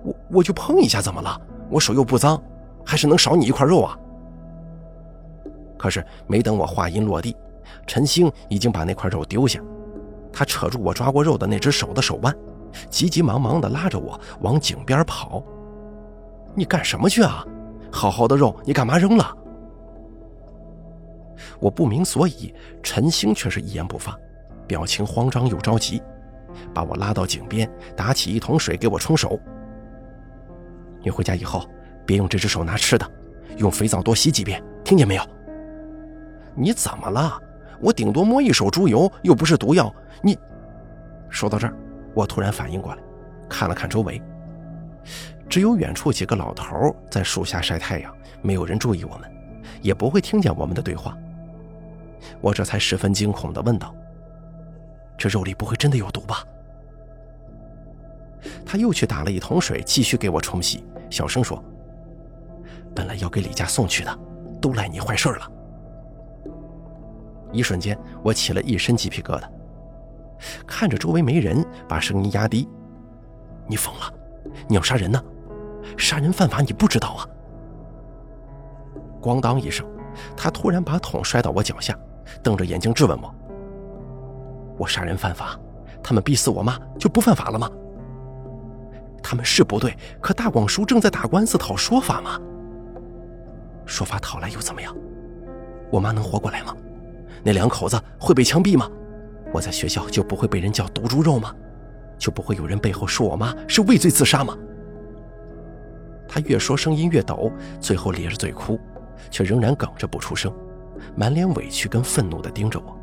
[0.02, 1.40] 我我就碰一下怎么了？
[1.70, 2.42] 我手又不脏，
[2.84, 3.96] 还是能少你一块肉啊？
[5.78, 7.36] 可是没等我话音落地，
[7.86, 9.60] 陈星已经把那块肉丢下，
[10.32, 12.34] 他扯住我抓过肉的那只手的手腕，
[12.88, 15.42] 急急忙忙地拉着我往井边跑。
[16.54, 17.44] 你干什么去啊？
[17.90, 19.36] 好好的肉，你干嘛扔了？
[21.60, 24.16] 我不明所以，陈星却是一言不发，
[24.66, 26.02] 表情慌张又着急，
[26.72, 29.38] 把我拉到井边，打起一桶水给我冲手。
[31.02, 31.68] 你回家以后
[32.06, 33.10] 别用这只手拿吃的，
[33.58, 35.22] 用肥皂多洗几遍，听见没有？
[36.54, 37.40] 你怎么了？
[37.82, 39.92] 我顶多摸一手猪油，又不是毒药。
[40.22, 40.38] 你……
[41.28, 41.74] 说到这儿，
[42.14, 43.02] 我突然反应过来，
[43.48, 44.22] 看了看周围。
[45.48, 49.30] 只有远处几个老头在树下晒太阳，没有人注意我们，
[49.82, 51.16] 也不会听见我们的对话。
[52.40, 53.94] 我这才十分惊恐地问道
[55.18, 56.44] ：“这肉里不会真的有毒吧？”
[58.64, 61.62] 他又去打了一桶水，继续给我冲洗，小声说
[62.94, 64.18] ：“本来要给李家送去的，
[64.60, 65.50] 都赖你坏事了。”
[67.52, 69.44] 一瞬间，我起了一身鸡皮疙瘩，
[70.66, 72.68] 看着周围没人，把声音压低
[73.68, 74.12] ：“你疯了？
[74.66, 75.22] 你要杀人呢？”
[75.98, 77.26] 杀人犯法，你不知道啊！
[79.20, 79.86] 咣当一声，
[80.36, 81.96] 他突然把桶摔到我脚下，
[82.42, 83.34] 瞪着眼睛质问我
[84.78, 85.58] ：“我杀人犯法，
[86.02, 87.70] 他们逼死我妈就不犯法了吗？
[89.22, 92.40] 他们是不对，可大广叔正在打官司讨说法嘛。
[93.84, 94.96] 说法讨来又怎么样？
[95.90, 96.74] 我妈能活过来吗？
[97.44, 98.90] 那两口子会被枪毙吗？
[99.52, 101.54] 我在学校就不会被人叫毒猪肉吗？
[102.18, 104.56] 就不会有人背后说我妈是畏罪自杀吗？”
[106.28, 108.80] 他越说声音越抖，最后咧着嘴哭，
[109.30, 110.54] 却仍然哽着不出声，
[111.14, 112.96] 满脸委屈跟愤怒地盯着我。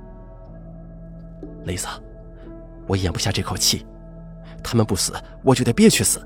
[1.65, 1.86] 雷子，
[2.88, 3.86] 我咽不下这口气，
[4.63, 6.25] 他们不死，我就得憋屈死。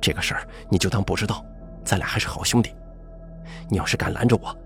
[0.00, 1.44] 这个事儿你就当不知道，
[1.84, 2.74] 咱俩还是好兄弟。
[3.68, 4.56] 你要是敢拦着我，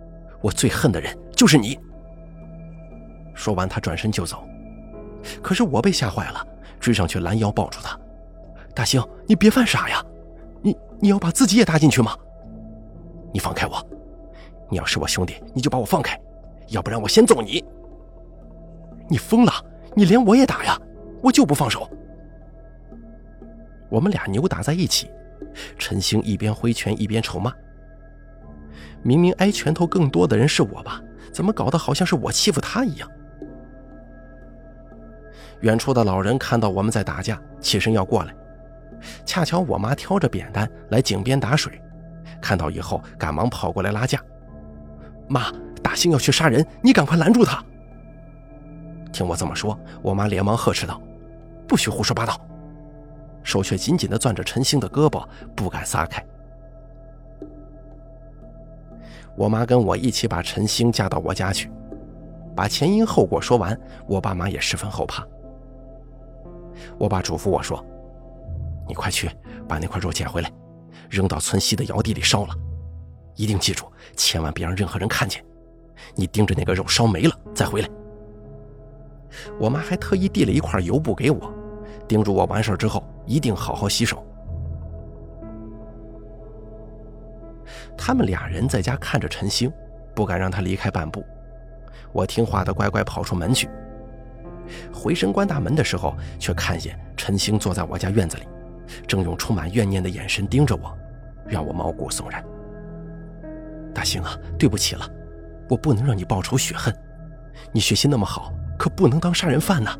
[0.40, 1.78] 我最恨的人就是你。
[3.38, 4.44] 说完，他转身就走，
[5.40, 6.44] 可是我被吓坏了，
[6.80, 7.96] 追上去拦腰抱住他。
[8.74, 10.04] 大兴，你别犯傻呀！
[10.60, 12.16] 你你要把自己也搭进去吗？
[13.32, 13.80] 你放开我！
[14.68, 16.20] 你要是我兄弟，你就把我放开，
[16.70, 17.64] 要不然我先揍你！
[19.08, 19.52] 你疯了！
[19.94, 20.76] 你连我也打呀！
[21.22, 21.88] 我就不放手！
[23.88, 25.08] 我们俩扭打在一起，
[25.78, 27.52] 陈星一边挥拳一边臭骂
[29.02, 31.00] ：“明明挨拳头更多的人是我吧？
[31.32, 33.08] 怎么搞得好像是我欺负他一样？”
[35.60, 38.34] 远处的老人看到我们在打架，起身要过来。
[39.24, 41.80] 恰巧我妈挑着扁担来井边打水，
[42.40, 44.20] 看到以后赶忙跑过来拉架。
[45.28, 47.62] 妈，大兴要去杀人，你赶快拦住他！
[49.12, 51.00] 听我这么说，我妈连忙呵斥道
[51.66, 52.40] ：“不许胡说八道！”
[53.42, 56.24] 手却紧紧地攥着陈星的胳膊，不敢撒开。
[59.36, 61.70] 我妈跟我一起把陈星架到我家去，
[62.56, 65.24] 把前因后果说完，我爸妈也十分后怕。
[66.98, 67.84] 我爸嘱咐我说。
[68.86, 69.30] 你快去
[69.68, 70.50] 把那块肉捡回来，
[71.10, 72.54] 扔到村西的窑地里烧了。
[73.36, 73.84] 一定记住，
[74.16, 75.44] 千万别让任何人看见。
[76.14, 77.88] 你盯着那个肉烧没了再回来。
[79.60, 81.52] 我妈还特意递了一块油布给我，
[82.08, 84.24] 叮嘱我完事之后一定好好洗手。
[87.96, 89.70] 他们俩人在家看着陈星，
[90.14, 91.22] 不敢让他离开半步。
[92.12, 93.68] 我听话的乖乖跑出门去。
[94.92, 98.42] 回身关大门的时候，却看见陈星坐在我家院子里，
[99.06, 100.96] 正用充满怨念的眼神盯着我，
[101.46, 102.44] 让我毛骨悚然。
[103.94, 105.08] 大兴啊，对不起了，
[105.68, 106.94] 我不能让你报仇雪恨。
[107.72, 109.96] 你学习那么好，可不能当杀人犯呐。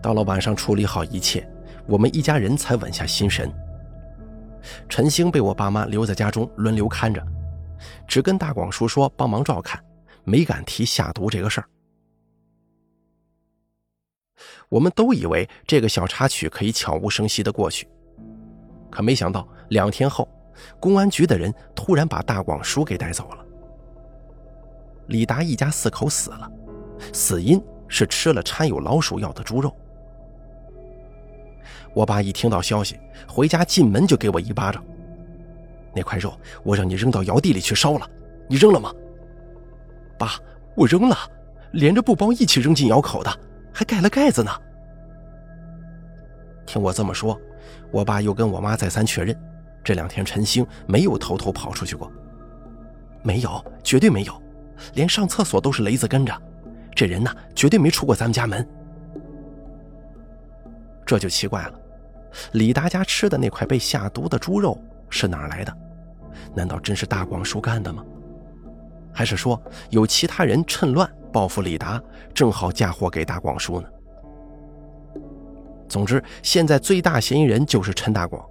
[0.00, 1.46] 到了晚上，处理好一切，
[1.86, 3.52] 我们一家人才稳下心神。
[4.88, 7.22] 陈星被我爸妈留在家中轮流看着，
[8.06, 9.82] 只跟大广叔说帮忙照看，
[10.24, 11.68] 没敢提下毒这个事儿。
[14.68, 17.86] 我们都以为这个小插曲可以悄无声息的过去，
[18.90, 20.28] 可没想到两天后，
[20.80, 23.44] 公安局的人突然把大广叔给带走了。
[25.08, 26.50] 李达一家四口死了，
[27.12, 29.74] 死因是吃了掺有老鼠药的猪肉。
[31.94, 34.82] 我爸一听到消息，回家进门就给我一巴掌。
[35.94, 36.32] 那块肉
[36.62, 38.10] 我让你扔到窑地里去烧了，
[38.48, 38.92] 你扔了吗？
[40.22, 40.34] 爸，
[40.76, 41.16] 我扔了，
[41.72, 43.40] 连着布包一起扔进窑口的，
[43.74, 44.52] 还盖了盖子呢。
[46.64, 47.36] 听我这么说，
[47.90, 49.36] 我爸又跟我妈再三确认，
[49.82, 52.08] 这两天陈星没有偷偷跑出去过，
[53.24, 54.42] 没有，绝对没有，
[54.94, 56.32] 连上厕所都是雷子跟着，
[56.94, 58.64] 这人呢，绝对没出过咱们家门。
[61.04, 61.74] 这就奇怪了。
[62.52, 64.80] 李达家吃的那块被下毒的猪肉
[65.10, 65.76] 是哪儿来的？
[66.54, 68.04] 难道真是大广叔干的吗？
[69.12, 72.02] 还是说有其他人趁乱报复李达，
[72.34, 73.88] 正好嫁祸给大广叔呢？
[75.88, 78.44] 总之，现在最大嫌疑人就是陈大广，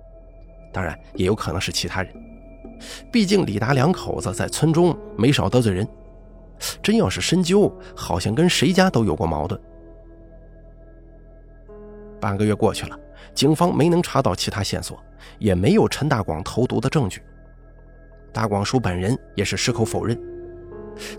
[0.72, 2.14] 当然也有可能是其他人。
[3.12, 5.88] 毕竟李达两口子在村中没少得罪人，
[6.82, 9.60] 真要是深究，好像跟谁家都有过矛盾。
[12.20, 12.98] 半个月过去了。
[13.34, 15.02] 警方没能查到其他线索，
[15.40, 17.22] 也没有陈大广投毒的证据。
[18.34, 20.20] 大广叔本人也是矢口否认，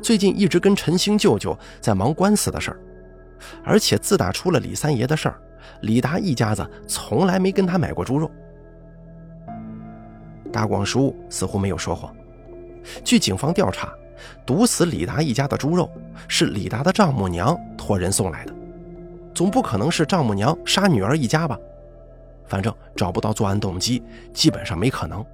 [0.02, 2.80] 最近一直跟陈兴舅舅在忙官司的事儿，
[3.64, 5.40] 而且自打出了李三爷的事儿，
[5.82, 8.30] 李达一家子从来没跟他买过猪肉。
[10.52, 12.14] 大广叔似乎没有说谎。
[13.04, 13.92] 据警方调查，
[14.44, 15.90] 毒死李达一家的猪肉
[16.28, 18.54] 是李达的丈母娘托人送来的，
[19.34, 21.58] 总不可能是丈母娘杀女儿一家吧？
[22.44, 24.02] 反正找不到作案动机，
[24.34, 25.24] 基本上没可能。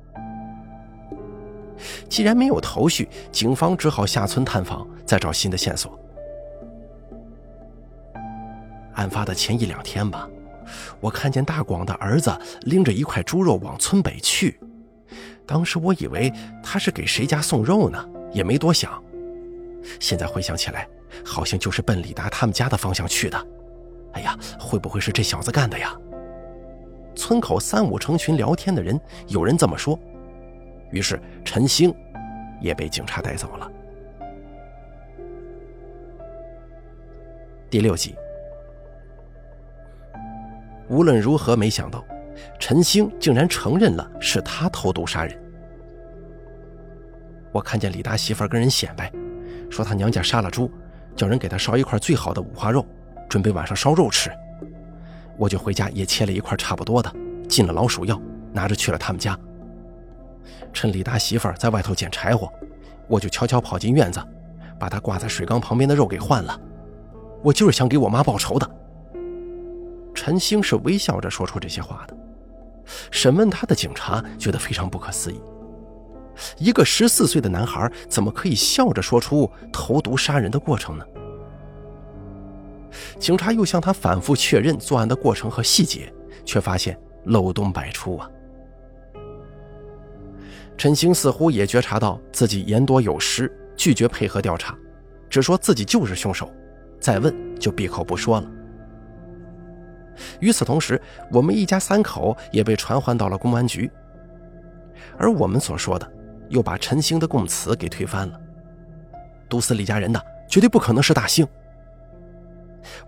[2.09, 5.99] 既然没有头绪，警方只好下村探访，再找新的线索。
[8.95, 10.29] 案发的前一两天吧，
[11.01, 14.59] 我看见大广的儿子拎着一块猪肉往村北去，
[15.47, 19.03] 当时我以为他是给谁家送肉呢，也没多想。
[20.01, 20.89] 现在回想起来，
[21.25, 23.47] 好像就是奔李达他们家的方向去的。
[24.15, 25.97] 哎呀，会不会是这小子干的呀？
[27.15, 29.99] 村口三五成群聊天的人，有人这么说。
[30.91, 31.95] 于是陈星
[32.61, 33.71] 也被警察带走了。
[37.71, 38.17] 第六集，
[40.89, 42.05] 无论如何，没想到
[42.59, 45.39] 陈星竟然承认了是他偷毒杀人。
[47.53, 49.13] 我看见李大媳妇跟人显摆，
[49.69, 50.71] 说他娘家杀了猪，
[51.15, 52.87] 叫人给他烧一块最好的五花肉，
[53.29, 54.31] 准备晚上烧肉吃。
[55.37, 57.15] 我就回家也切了一块差不多的，
[57.49, 58.21] 进了老鼠药，
[58.53, 59.39] 拿着去了他们家。
[60.73, 62.53] 趁李大媳妇儿在外头捡柴火，
[63.07, 64.21] 我就悄悄跑进院子，
[64.79, 66.59] 把她挂在水缸旁边的肉给换了。
[67.43, 68.71] 我就是想给我妈报仇的。
[70.15, 72.17] 陈星是微笑着说出这些话的。
[73.11, 75.41] 审问他的警察觉得非常不可思议：
[76.57, 81.05] 一个十四岁的男孩怎么可以笑着说出投毒杀人的过程呢？
[83.19, 86.13] 警察又向他反复确认作案的过程和细节，
[86.45, 88.29] 却发现漏洞百出啊！
[90.79, 94.79] 陈星似乎也觉察到自己言多有失，拒绝配合调查，
[95.29, 96.49] 只说自己就是凶手，
[97.01, 98.49] 再问就闭口不说了。
[100.39, 101.01] 与此同时，
[101.33, 103.91] 我们一家三口也被传唤到了公安局，
[105.19, 106.09] 而我们所说的
[106.49, 108.41] 又把陈星的供词给推翻了。
[109.49, 111.45] 毒死李家人的绝对不可能是大兴。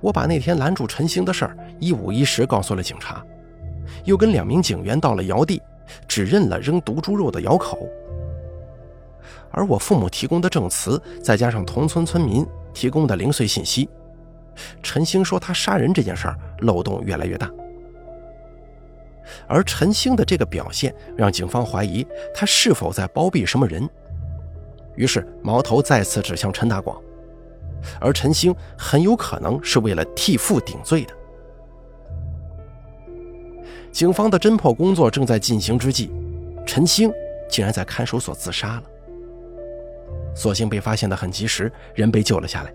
[0.01, 3.25] 我把那天拦住陈星的事儿一五一十告诉了警察，
[4.05, 5.63] 又跟两名警员到了窑地，
[6.07, 7.89] 指认了扔毒猪肉的窑口。
[9.51, 13.89] 而我父母提供的证词，再加上同村村民提供的零碎信息，
[14.83, 17.51] 陈星说他杀人这件事儿漏洞越来越大。
[19.47, 23.89] 而陈星的这个表现，让警方怀疑他是否在包庇什么人，
[24.97, 27.01] 于是矛头再次指向陈大广。
[28.01, 31.15] 而陈星很有可能是为了替父顶罪的。
[33.93, 36.11] 警方的侦破工作正在进行之际，
[36.67, 37.13] 陈星
[37.49, 38.83] 竟然在看守所自杀了。
[40.35, 42.73] 所幸被发现的很及时，人被救了下来。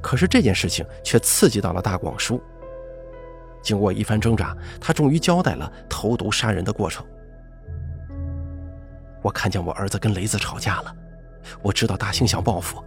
[0.00, 2.40] 可是这件事情却刺激到了大广叔。
[3.62, 7.04] 经过一番挣扎，他终于交代了投毒杀人的过程。
[9.22, 10.94] 我看见我儿子跟雷子吵架了，
[11.62, 12.80] 我知道大兴想报复，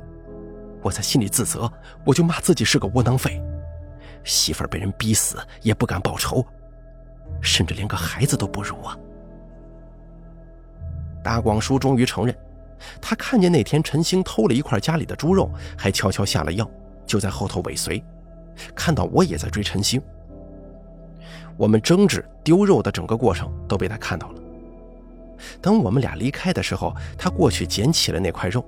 [0.81, 1.69] 我在心里自责，
[2.05, 3.41] 我就骂自己是个窝囊废，
[4.23, 6.45] 媳妇儿被人逼死也不敢报仇，
[7.41, 8.97] 甚至连个孩子都不如啊！
[11.23, 12.35] 大广叔终于承认，
[13.01, 16.69] 他看见那天陈星偷了一块家里的猪肉，还悄悄下了药，
[17.05, 18.03] 就在后头尾随，
[18.73, 20.01] 看到我也在追陈星。
[21.57, 24.41] 我们争执丢肉的整个过程都被他看到了。
[25.61, 28.63] 等我们俩离开的时候，他过去捡起了那块肉。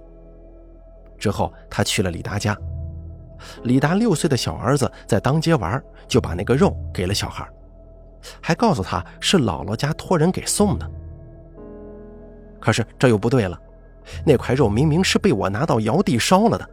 [1.18, 2.58] 之后，他去了李达家。
[3.64, 7.48] 李达六岁的小儿子在当街玩，就把那个肉给了小孩，
[8.42, 10.90] 还告诉他是姥姥家托人给送的。
[12.60, 13.60] 可是这又不对了，
[14.26, 16.70] 那块肉明明是被我拿到窑地烧了的。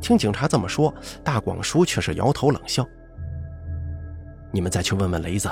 [0.00, 2.86] 听警察这么说，大广叔却是摇头冷笑
[4.52, 5.50] ：“你们再去问问雷子。”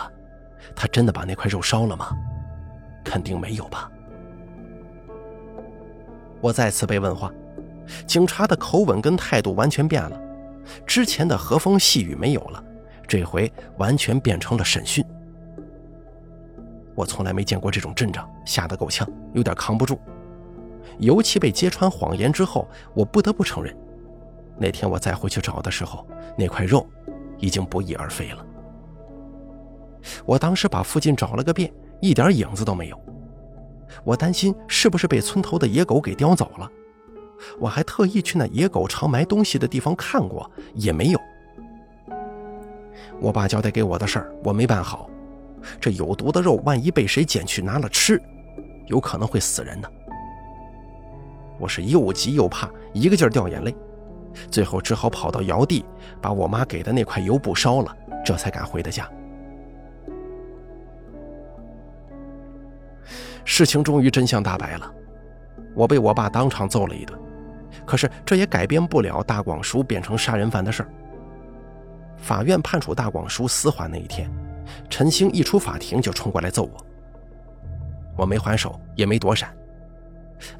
[0.74, 2.10] 他真的把那块肉烧了吗？
[3.04, 3.90] 肯定没有吧。
[6.40, 7.30] 我再次被问话，
[8.06, 10.18] 警察的口吻跟态度完全变了，
[10.86, 12.64] 之前的和风细雨没有了，
[13.06, 15.04] 这回完全变成了审讯。
[16.94, 19.98] 我从来没见过这种阵仗，吓得够呛，有点扛不住。
[20.98, 23.76] 尤其被揭穿谎言之后，我不得不承认，
[24.56, 26.06] 那天我再回去找的时候，
[26.38, 26.86] 那块肉
[27.38, 28.46] 已经不翼而飞了。
[30.24, 33.00] 我当时把附近找了个遍，一点影子都没有。
[34.04, 36.70] 我担心是不是被村头的野狗给叼走了。
[37.58, 41.20] 我还特意去那野狗常埋东西的地方看过，也没有。
[43.20, 45.08] 我爸交代给我的事儿我没办好，
[45.80, 48.20] 这有毒的肉万一被谁捡去拿了吃，
[48.86, 49.88] 有可能会死人呢。
[51.58, 53.74] 我是又急又怕，一个劲儿掉眼泪，
[54.50, 55.84] 最后只好跑到窑地，
[56.20, 59.08] 把我妈给的那块油布烧了，这才敢回的家。
[63.44, 64.92] 事情终于真相大白了，
[65.74, 67.18] 我被我爸当场揍了一顿，
[67.86, 70.88] 可是这也改变不了大广叔变成杀人犯的事儿。
[72.24, 74.30] 法院判处大广叔死缓那一天，
[74.88, 76.86] 陈星一出法庭就冲过来揍我，
[78.16, 79.54] 我没还手也没躲闪，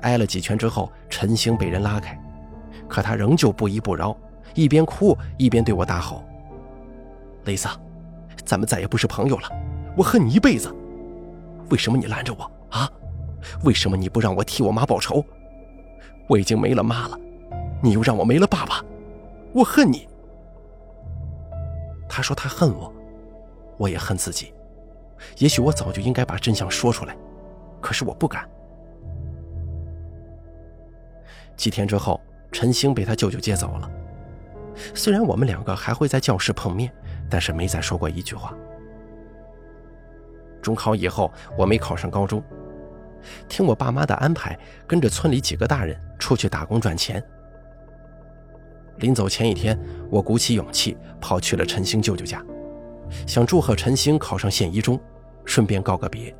[0.03, 2.21] 挨了几拳之后，陈星被人拉开，
[2.87, 4.15] 可他仍旧不依不饶，
[4.53, 6.23] 一边哭一边对我大吼
[7.47, 7.67] ：“雷子，
[8.45, 9.49] 咱们再也不是朋友了，
[9.97, 10.71] 我恨你一辈子，
[11.71, 12.87] 为什么你拦着我？”啊！
[13.63, 15.25] 为什么你不让我替我妈报仇？
[16.29, 17.19] 我已经没了妈了，
[17.83, 18.85] 你又让我没了爸爸，
[19.55, 20.07] 我恨你。
[22.15, 22.95] 他说他恨我，
[23.77, 24.55] 我也恨自己。
[25.39, 27.17] 也许我早就应该把真相说出来，
[27.81, 28.49] 可是我不敢。
[31.57, 32.21] 几天之后，
[32.53, 33.91] 陈星被他舅舅接走了。
[34.95, 36.89] 虽然我们两个还会在教室碰面，
[37.29, 38.55] 但是没再说过一句话。
[40.63, 42.41] 中考以后，我没考上高中。
[43.49, 44.57] 听我爸妈的安排，
[44.87, 47.21] 跟着村里几个大人出去打工赚钱。
[48.99, 49.79] 临走前一天，
[50.11, 52.45] 我鼓起勇气跑去了陈星舅舅家，
[53.27, 55.01] 想祝贺陈星考上县一中，
[55.45, 56.35] 顺便告个别。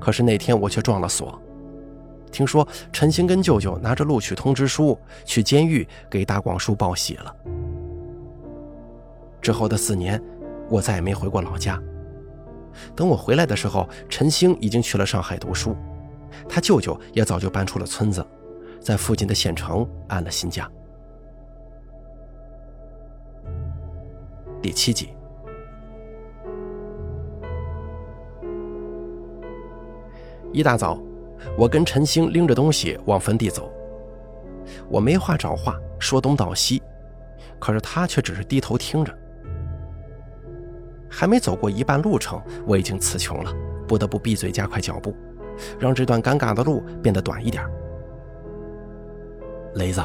[0.00, 1.40] 可是那天我却撞了锁，
[2.30, 7.34] 听说陈星跟舅舅拿着录取通知书去监狱给大广叔报喜了。
[9.40, 10.22] 之后的四年，
[10.68, 11.80] 我再也没回过老家。
[12.94, 15.76] 等我回来的时候，陈星已经去了上海读书，
[16.48, 18.24] 他舅舅也早就搬出了村子，
[18.80, 20.70] 在附近的县城安了新家。
[24.60, 25.10] 第七集，
[30.52, 31.00] 一大早，
[31.56, 33.70] 我跟陈星拎着东西往坟地走，
[34.90, 36.82] 我没话找话，说东道西，
[37.60, 39.16] 可是他却只是低头听着。
[41.08, 43.52] 还没走过一半路程，我已经词穷了，
[43.86, 45.14] 不得不闭嘴加快脚步，
[45.78, 47.64] 让这段尴尬的路变得短一点。
[49.74, 50.02] 雷子，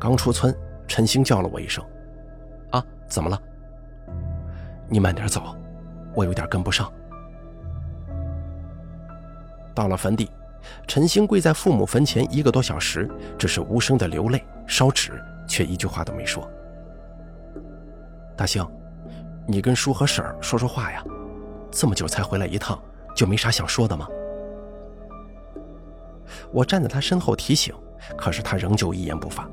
[0.00, 0.52] 刚出村，
[0.88, 1.84] 陈星叫了我一声：“，
[3.12, 3.40] 怎么了？”
[4.88, 5.54] 你慢点走，
[6.14, 6.90] 我有点跟不上。
[9.74, 10.30] 到了坟地，
[10.86, 16.48] 陈星跪在父母坟前一个多小时，只是无声的流泪、烧纸，却一句话都没说。
[18.36, 18.66] 大兴。
[19.44, 21.02] 你跟叔和婶儿说说话呀，
[21.68, 22.80] 这么久才回来一趟，
[23.12, 24.06] 就没啥想说的吗？
[26.52, 27.74] 我站在他身后提醒，
[28.16, 29.48] 可是他仍旧一言不发。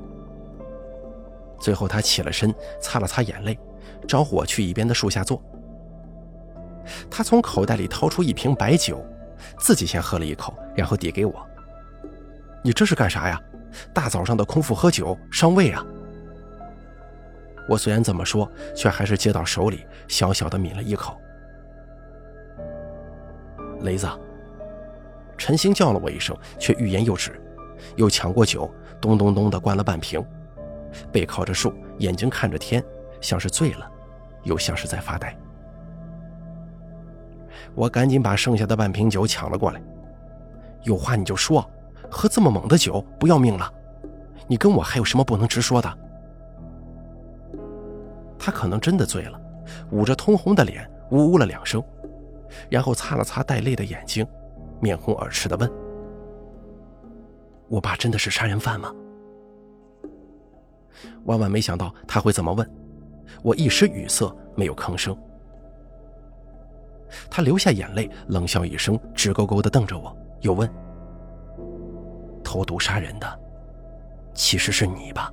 [1.60, 3.56] 最后他起了身，擦了擦眼泪，
[4.08, 5.40] 招呼我去一边的树下坐。
[7.10, 9.04] 他从口袋里掏出一瓶白酒，
[9.58, 11.46] 自己先喝了一口，然后递给我
[12.64, 13.40] ：“你这是干啥呀？
[13.92, 15.86] 大早上的空腹喝酒伤胃啊！
[17.68, 21.16] 我虽然这么说，却还是接到手里，小小的抿了一口。
[23.82, 24.08] 雷子，
[25.38, 27.40] 陈星叫了我一声，却欲言又止，
[27.94, 28.68] 又抢过酒，
[29.00, 30.20] 咚咚咚的灌了半瓶，
[31.12, 32.84] 背靠着树，眼睛看着天，
[33.20, 33.90] 像是醉了，
[34.44, 35.36] 又像是在发呆。
[37.74, 39.80] 我赶紧把剩下的半瓶酒抢了过来，
[40.82, 41.68] 有话你就说，
[42.10, 43.72] 喝这么猛的酒不要命了？
[44.46, 45.98] 你跟我还有什么不能直说的？
[48.38, 49.40] 他可能真的醉了，
[49.90, 51.82] 捂着通红的脸，呜呜了两声，
[52.68, 54.26] 然后擦了擦带泪的眼睛，
[54.80, 55.70] 面红耳赤的问
[57.68, 58.92] ：“我爸真的是杀人犯吗？”
[61.24, 62.68] 万万没想到他会这么问，
[63.42, 65.16] 我一时语塞，没有吭声。
[67.28, 70.68] 他流下眼泪，冷笑一声，直勾勾的瞪着我，又问
[72.42, 73.40] ：“投毒杀人的，
[74.32, 75.32] 其实是你吧？”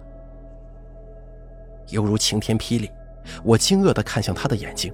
[1.90, 2.92] 犹如晴天霹雳，
[3.44, 4.94] 我惊愕地看向他的眼睛，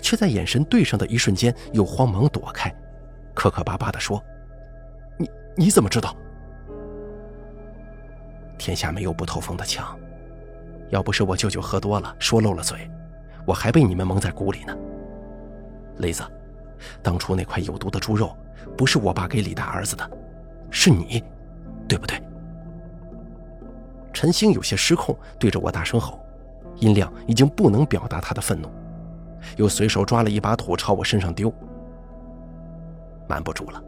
[0.00, 2.74] 却在眼神对上的一瞬间又慌忙躲开，
[3.34, 4.22] 磕磕巴巴地说
[5.16, 6.14] ：“你你怎么知道？
[8.58, 9.96] 天下没有不透风的墙，
[10.90, 12.90] 要不是我舅舅喝多了说漏了嘴，
[13.46, 14.76] 我还被你们蒙在鼓里呢。
[15.98, 16.22] 雷子，
[17.02, 18.36] 当初那块有毒的猪肉
[18.76, 20.10] 不是我爸给李大儿子的，
[20.70, 21.22] 是你，
[21.88, 22.22] 对不对？”
[24.12, 26.18] 陈星有些失控，对着我大声吼，
[26.76, 28.68] 音量已经不能表达他的愤怒，
[29.56, 31.52] 又随手抓了一把土朝我身上丢。
[33.28, 33.82] 瞒不住了，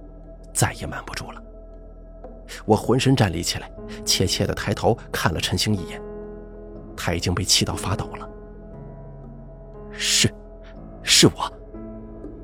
[0.52, 1.42] 再也瞒不住了。
[2.64, 3.70] 我浑身站立起来，
[4.04, 6.00] 怯怯地抬头看了陈星一眼，
[7.02, 8.28] 他已经被气到发抖了。
[9.90, 10.30] 是，
[11.02, 11.50] 是我。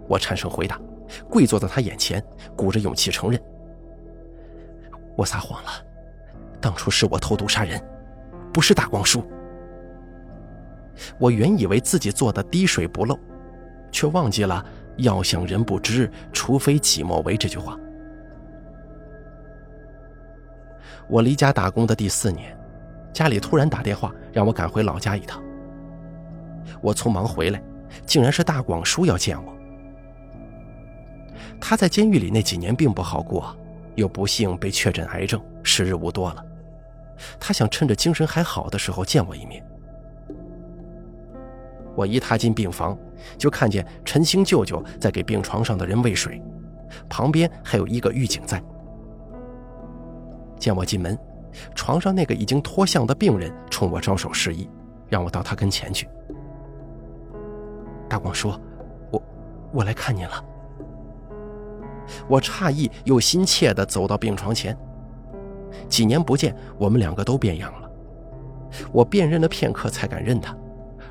[0.08, 0.80] 我颤声回答，
[1.28, 2.24] 跪坐在他眼前，
[2.56, 3.38] 鼓着勇气承认，
[5.14, 5.70] 我撒谎了。
[6.58, 7.78] 当初是我投毒杀人，
[8.50, 9.22] 不是大光叔。
[11.18, 13.18] 我原以为自己做的滴水不漏，
[13.92, 14.64] 却忘记了
[14.96, 17.78] “要想人不知，除非己莫为”这句话。
[21.08, 22.56] 我离家打工的第四年，
[23.16, 25.42] 家里突然打电话让我赶回老家一趟。
[26.82, 27.62] 我匆忙回来，
[28.04, 29.56] 竟然是大广叔要见我。
[31.58, 33.56] 他在监狱里那几年并不好过，
[33.94, 36.44] 又不幸被确诊癌症，时日无多了。
[37.40, 39.64] 他想趁着精神还好的时候见我一面。
[41.94, 42.98] 我一踏进病房，
[43.38, 46.42] 就看见陈星舅舅在给病床上的人喂水，
[47.08, 48.62] 旁边还有一个狱警在。
[50.58, 51.18] 见我进门，
[51.74, 54.68] 床上那个已经脱相的病人冲我招手示意，
[55.08, 56.08] 让我到他跟前去。
[58.08, 58.60] 大广说
[59.10, 59.22] ：“我，
[59.72, 60.44] 我来看您了。”
[62.28, 64.76] 我诧异又心切地走到病床前。
[65.88, 67.90] 几年不见，我们两个都变样了。
[68.92, 70.56] 我辨认了片刻才敢认他，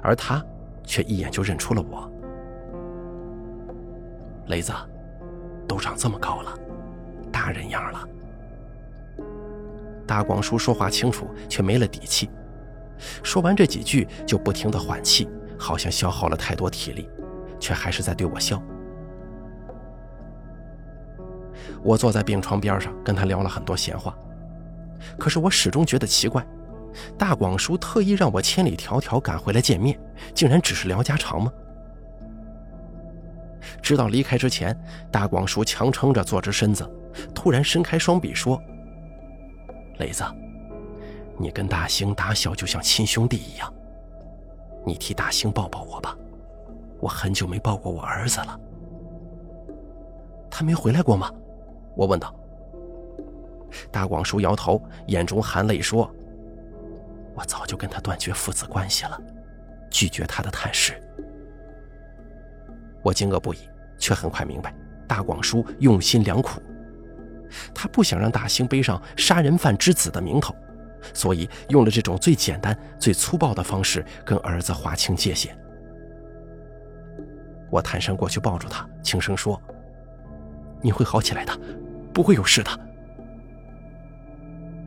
[0.02, 0.44] 而他
[0.84, 2.10] 却一眼就认出了我。
[4.48, 4.72] 雷子，
[5.68, 6.58] 都长这么高了，
[7.32, 8.08] 大人样了。
[10.08, 12.30] 大广叔说话清楚，却没了底气。
[13.24, 15.28] 说完这几句，就不停的缓气，
[15.58, 17.10] 好像消耗了太多体力，
[17.60, 18.62] 却还是在对我笑。
[21.84, 24.16] 我坐在病床边上，跟他聊了很多闲话。
[25.20, 26.46] 可是我始终觉得奇怪，
[27.18, 30.00] 大广叔特意让我千里迢迢赶回来见面，
[30.34, 31.52] 竟然只是聊家常吗？
[33.82, 34.76] 直到离开之前，
[35.12, 36.90] 大广叔强撑着坐直身子，
[37.34, 38.62] 突然伸开双臂说
[39.98, 40.24] ：“雷子，
[41.38, 43.74] 你跟大兴打小就像亲兄弟一样，
[44.86, 46.18] 你替大兴抱抱我吧，
[47.00, 48.60] 我很久没抱过我儿子了。”
[50.50, 51.32] 他没回来过吗？
[51.96, 52.34] 我问道。
[53.92, 56.10] 大广叔摇头，眼中含泪说
[57.36, 59.20] ：“我早就跟他断绝父子关系了，
[59.92, 60.94] 拒绝他的探视。”
[63.04, 63.58] 我惊愕不已，
[63.98, 64.74] 却很快明白，
[65.06, 66.62] 大广叔用心良苦，
[67.74, 70.56] 他不想让大兴背上杀人犯之子的名头，
[71.14, 75.56] 所以用了这种最简单、最粗暴的方式跟儿子划清界限。
[77.70, 79.62] 我探身过去抱住他，轻声说
[80.82, 81.58] ：“你会好起来的，
[82.14, 82.72] 不会有事的。”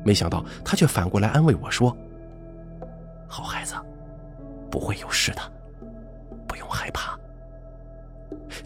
[0.04, 1.94] 没想到他却反过来安慰我说
[3.28, 3.74] ：“好孩子，
[4.70, 5.42] 不会有事的，
[6.46, 7.18] 不用害怕。”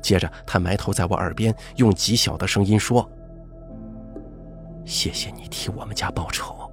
[0.00, 3.08] 接着他埋头在我耳边，用极小的声音说
[4.84, 6.70] ：“谢谢你替我们家报仇，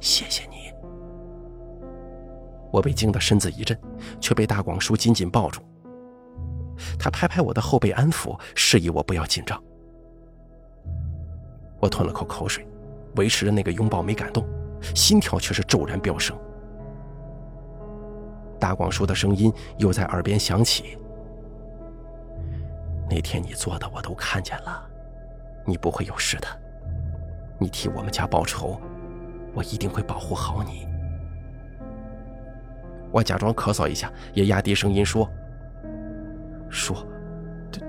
[0.00, 0.72] 谢谢你。”
[2.72, 3.78] 我被惊得身子一震，
[4.20, 5.62] 却被大广叔紧紧抱住。
[6.98, 9.62] 他拍拍我的后背安抚，示意我不要紧张。
[11.80, 12.66] 我吞了口口水。
[13.16, 14.46] 维持着那个拥抱没敢动，
[14.94, 16.38] 心跳却是骤然飙升。
[18.60, 20.98] 大广叔的声音又在耳边响起
[23.08, 24.86] ：“那天你做的我都看见了，
[25.64, 26.48] 你不会有事的。
[27.58, 28.80] 你替我们家报仇，
[29.54, 30.86] 我一定会保护好你。”
[33.12, 35.28] 我假装咳嗽一下，也压低声音说
[36.68, 37.06] ：“说，
[37.72, 37.82] 对，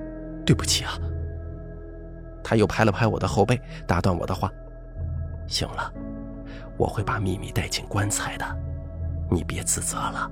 [0.46, 0.98] 对不起啊。”
[2.42, 4.50] 他又拍了拍我的后背，打断我的话
[5.46, 5.92] ：“行了，
[6.78, 8.46] 我会把秘密带进棺材的，
[9.30, 10.30] 你别自责了。”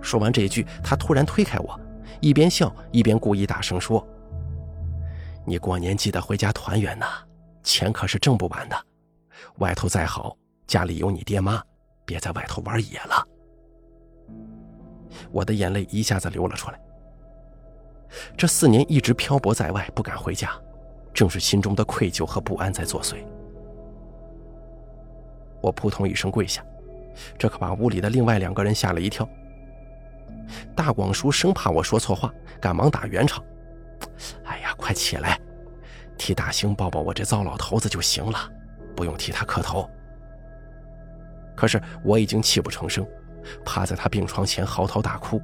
[0.00, 1.80] 说完这句，他突然推开我，
[2.20, 4.06] 一边笑一边故意大声说
[5.44, 7.06] ：“你过年记得回家团圆呐，
[7.62, 8.86] 钱可是挣不完的。
[9.58, 10.36] 外头再好，
[10.66, 11.62] 家里有你爹妈，
[12.04, 13.26] 别在外头玩野了。”
[15.32, 16.80] 我的眼泪一下子流了出来。
[18.36, 20.50] 这四年一直漂泊在外，不敢回家，
[21.12, 23.16] 正是心中的愧疚和不安在作祟。
[25.60, 26.64] 我扑通一声跪下，
[27.38, 29.28] 这可把屋里的另外两个人吓了一跳。
[30.74, 33.44] 大广叔生怕我说错话，赶忙打圆场
[34.44, 35.38] ：“哎呀，快起来，
[36.20, 38.38] 替大兴抱抱我这糟老头子就行了，
[38.94, 39.88] 不用替他磕头。”
[41.56, 43.06] 可是我已经泣不成声，
[43.64, 45.40] 趴在他病床前嚎啕大哭，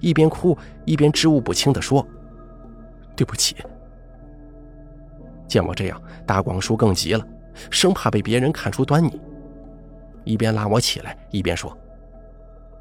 [0.00, 0.56] 一边哭
[0.86, 2.06] 一边支吾不清地说
[3.14, 3.54] ：“对不起。”
[5.46, 7.26] 见我这样，大广叔更急了，
[7.70, 9.20] 生怕被别人看出端倪，
[10.24, 11.76] 一边拉我起来，一边说：“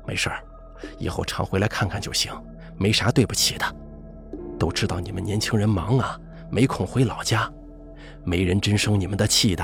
[0.07, 0.41] 没事儿。”
[0.97, 2.31] 以后常回来看看就行，
[2.77, 3.65] 没啥对不起的。
[4.57, 6.19] 都知道你们年轻人忙啊，
[6.49, 7.51] 没空回老家，
[8.23, 9.63] 没人真生你们的气的。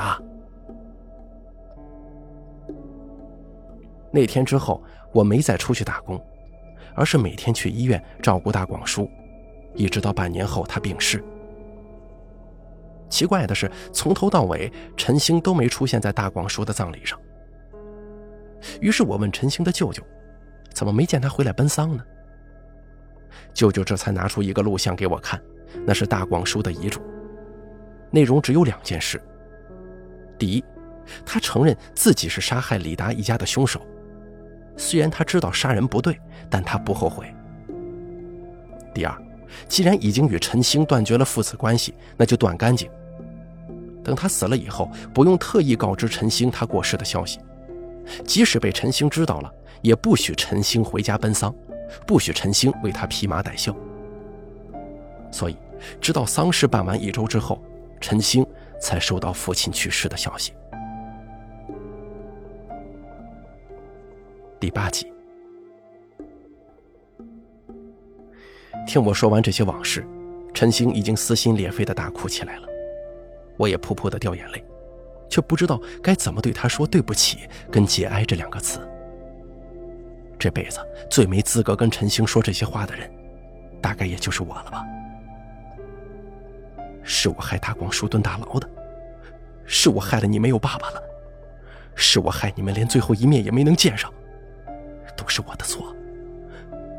[4.12, 6.24] 那天之后，我没再出去打工，
[6.96, 9.10] 而是每天去医院照顾大广叔，
[9.76, 11.24] 一直到半年后他病逝。
[13.10, 17.20] 奇怪的是，从头到尾，陈星都没出现在大广叔的葬礼上。
[18.82, 20.04] 于是我问陈星的舅舅。
[20.74, 22.04] 怎么没见他回来奔丧呢？
[23.54, 25.40] 舅舅这才拿出一个录像给我看，
[25.86, 27.02] 那是大广叔的遗嘱，
[28.12, 29.22] 内容只有两件事：
[30.38, 30.64] 第一，
[31.26, 33.82] 他承认自己是杀害李达一家的凶手，
[34.78, 36.20] 虽然他知道杀人不对，
[36.50, 37.26] 但他不后悔；
[38.94, 39.16] 第二，
[39.68, 42.90] 既然已经与陈星断绝了父子关系，那就断干净。
[44.04, 47.40] 等他死了以后，不用特意告知陈星他过世的消息，
[48.26, 49.52] 即使被陈星知道了。
[49.82, 51.54] 也不许陈星回家奔丧，
[52.08, 53.76] 不许陈星为他披麻戴孝。
[55.30, 55.58] 所以，
[56.00, 57.62] 直到丧事办完一周之后，
[58.00, 58.46] 陈星
[58.80, 60.54] 才收到父亲去世的消息。
[64.60, 65.12] 第八集，
[68.88, 70.06] 听我说完这些往事，
[70.54, 72.68] 陈星已经撕心裂肺的大哭起来了，
[73.58, 74.64] 我也噗噗的掉眼泪，
[75.30, 78.80] 却不知道该怎么对他说对不起跟节哀这两个词。
[80.40, 80.80] 这辈子
[81.10, 83.10] 最没资格跟陈星说这些话的人，
[83.82, 84.86] 大概也就是我了吧。
[87.04, 88.70] 是我害大光叔蹲大牢的，
[89.66, 91.04] 是我害了你没有爸爸了，
[91.96, 94.12] 是我害你们连最后一面也没能见上，
[95.16, 95.94] 都是我的错。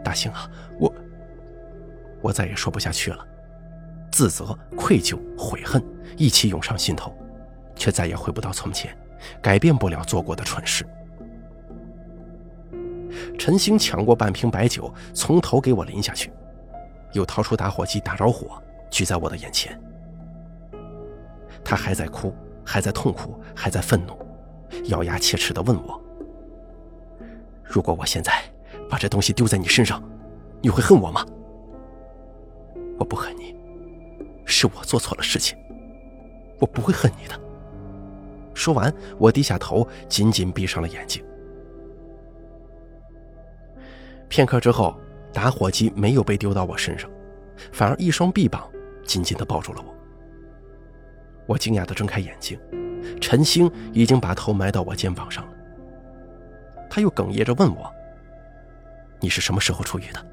[0.05, 0.48] 大兴啊，
[0.78, 0.94] 我
[2.20, 3.26] 我再也说不下去了，
[4.12, 5.82] 自责、愧疚、悔恨
[6.16, 7.16] 一起涌上心头，
[7.74, 8.96] 却再也回不到从前，
[9.40, 10.86] 改变不了做过的蠢事。
[13.38, 16.30] 陈星抢过半瓶白酒，从头给我淋下去，
[17.12, 19.80] 又掏出打火机打着火，举在我的眼前。
[21.65, 22.35] 他还在哭，
[22.65, 24.12] 还在痛苦，还在愤怒，
[24.89, 26.01] 咬牙切齿地问我
[27.65, 28.33] ：“如果我现在
[28.89, 30.03] 把这东西丢在你身上，
[30.61, 31.25] 你会恨我吗？”
[32.99, 33.57] 我不恨你，
[34.45, 35.59] 是我做错了事情，
[36.61, 37.41] 我不会恨你的。
[38.55, 41.25] 说完，我低下头，紧紧闭上了眼睛。
[44.29, 44.97] 片刻之后，
[45.33, 47.11] 打火机没有被丢到我身上，
[47.73, 48.69] 反而一双臂膀
[49.05, 49.93] 紧紧地抱住了我。
[51.47, 52.59] 我惊讶地睁开眼睛，
[53.20, 55.53] 陈星已经把头埋到我肩膀上了。
[56.90, 57.92] 他又哽咽着问我
[59.20, 60.26] ：“你是什么时候出狱的？”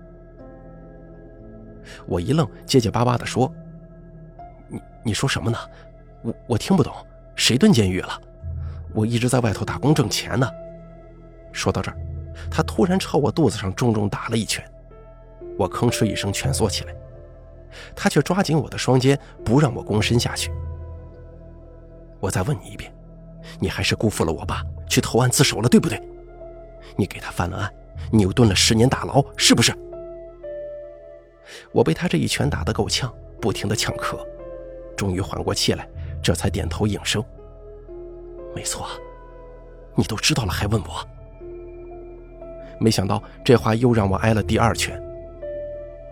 [2.07, 3.51] 我一愣，结结巴巴地说
[4.69, 5.57] ：“你你说什么呢？
[6.21, 6.93] 我我听不懂，
[7.35, 8.21] 谁蹲监狱了？
[8.93, 10.49] 我一直在外头打工挣钱呢。”
[11.51, 11.97] 说到这儿。
[12.49, 14.65] 他突然朝我肚子上重重打了一拳，
[15.57, 16.95] 我吭哧一声蜷缩起来，
[17.93, 20.49] 他却抓紧我的双肩，不让我躬身下去。
[22.21, 22.93] 我再问你一遍，
[23.59, 26.01] 你还是辜负了我爸，去投案自首了，对不对？
[26.95, 27.73] 你给他犯了案，
[28.11, 29.73] 你又蹲了十年大牢，是不是？
[31.73, 34.17] 我被他这一拳打得够呛，不停的呛咳，
[34.95, 35.89] 终于缓过气来，
[36.21, 37.23] 这才点头应声。
[38.55, 38.87] 没错，
[39.95, 41.05] 你都知道了还问我？
[42.79, 45.01] 没想到这话又让我挨了第二拳。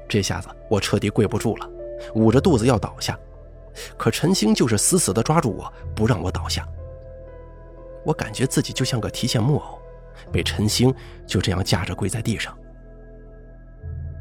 [0.07, 1.69] 这下子我彻底跪不住了，
[2.15, 3.17] 捂着肚子要倒下，
[3.97, 6.67] 可陈星就是死死地抓住我，不让我倒下。
[8.05, 9.79] 我感觉自己就像个提线木偶，
[10.31, 10.93] 被陈星
[11.27, 12.57] 就这样架着跪在地上。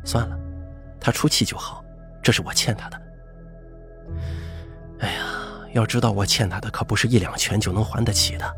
[0.04, 0.38] 算了，
[1.00, 1.84] 他出气就好，
[2.22, 3.00] 这是我欠他的。
[5.00, 5.24] 哎呀，
[5.72, 8.56] 要知道我欠他的可不是一两拳就能还得起的。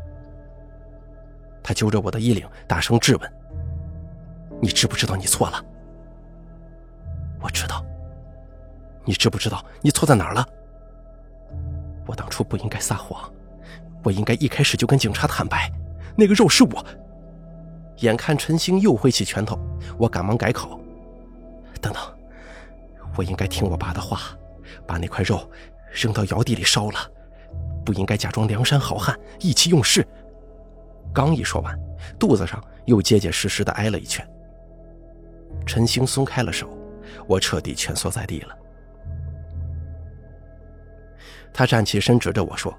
[1.61, 3.33] 他揪着我的衣领，大声质问
[4.59, 5.63] ：“你知不知道你错了？”
[7.39, 7.85] 我知道。
[9.03, 10.47] 你知不知道你错在哪儿了？
[12.05, 13.31] 我当初不应该撒谎，
[14.03, 15.71] 我应该一开始就跟警察坦白，
[16.15, 16.85] 那个肉是我。
[17.97, 19.59] 眼看陈星又挥起拳头，
[19.97, 20.79] 我赶忙改口。
[21.79, 22.01] 等等，
[23.15, 24.19] 我应该听我爸的话，
[24.87, 25.49] 把那块肉
[25.91, 26.99] 扔到窑地里烧了，
[27.85, 30.05] 不应该假装梁山好汉，意气用事。
[31.13, 31.77] 刚一说完，
[32.17, 34.27] 肚子上又结结实实的挨了一拳。
[35.65, 36.69] 陈星松开了手，
[37.27, 38.55] 我彻底蜷缩在地了。
[41.53, 42.73] 他站起身，指着我说：“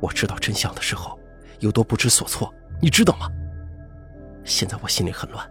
[0.00, 1.18] 我知道真相的时候，
[1.60, 3.28] 有多不知所措，你知道吗？
[4.44, 5.48] 现在我心里很乱，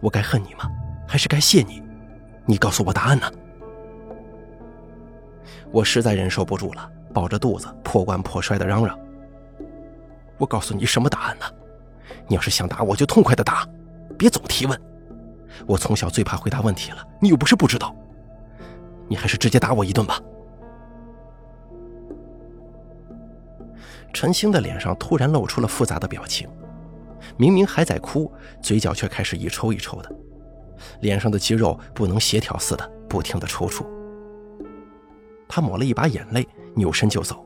[0.00, 0.70] 我该恨你吗？”
[1.06, 1.82] 还是该谢你，
[2.46, 3.30] 你告诉我答案呢？
[5.70, 8.98] 我实在忍受不住了，抱着肚子破罐破摔的嚷嚷
[10.38, 11.44] ：“我告诉你什么答案呢？
[12.26, 13.68] 你要是想打我就痛快的打，
[14.18, 14.80] 别总提问。
[15.66, 17.94] 我从小最怕回答问题了，你又不是不知道。
[19.06, 20.18] 你还是直接打我一顿吧。”
[24.14, 26.48] 陈星的脸上突然露出了复杂的表情，
[27.36, 30.10] 明明还在哭，嘴角却开始一抽一抽的。
[31.00, 33.84] 脸上的肌肉不能协调似的，不停的抽搐。
[35.48, 37.44] 他抹了一把眼泪，扭身就走。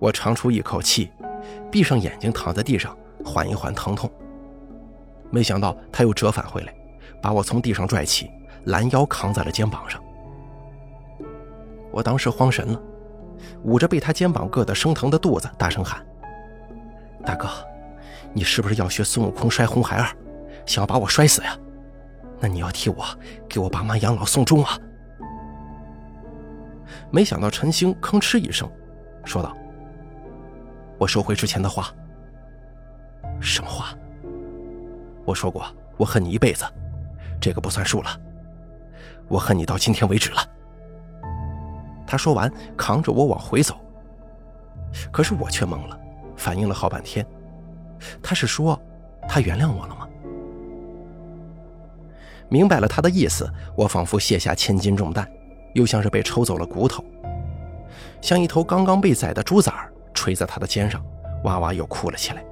[0.00, 1.10] 我长出一口气，
[1.70, 4.10] 闭上眼睛躺在地上缓一缓疼痛。
[5.30, 6.74] 没想到他又折返回来，
[7.22, 8.28] 把我从地上拽起，
[8.64, 10.02] 拦腰扛在了肩膀上。
[11.92, 12.82] 我当时慌神了，
[13.62, 16.04] 捂着被他肩膀硌得生疼的肚子，大声喊
[17.24, 17.48] ：“大哥，
[18.32, 20.08] 你是不是要学孙悟空摔红孩儿？”
[20.66, 21.56] 想要把我摔死呀？
[22.40, 23.04] 那你要替我
[23.48, 24.78] 给我爸妈养老送终啊！
[27.10, 28.70] 没想到陈星吭哧一声，
[29.24, 29.56] 说道
[30.98, 31.92] ：“我收回之前的话。
[33.40, 33.94] 什么话？
[35.24, 35.64] 我说过
[35.96, 36.64] 我恨你一辈子，
[37.40, 38.20] 这个不算数了。
[39.28, 40.42] 我恨你到今天为止了。”
[42.06, 43.74] 他说完，扛着我往回走。
[45.10, 45.98] 可是我却懵了，
[46.36, 47.26] 反应了好半天。
[48.22, 48.80] 他是说
[49.28, 50.08] 他原谅我了吗？
[52.48, 55.28] 明白了他的意思，我仿佛卸下千斤重担，
[55.72, 57.02] 又像是被抽走了骨头，
[58.20, 61.04] 像一头刚刚被宰的猪崽儿垂在他的肩上，
[61.44, 62.44] 哇哇又哭了起来。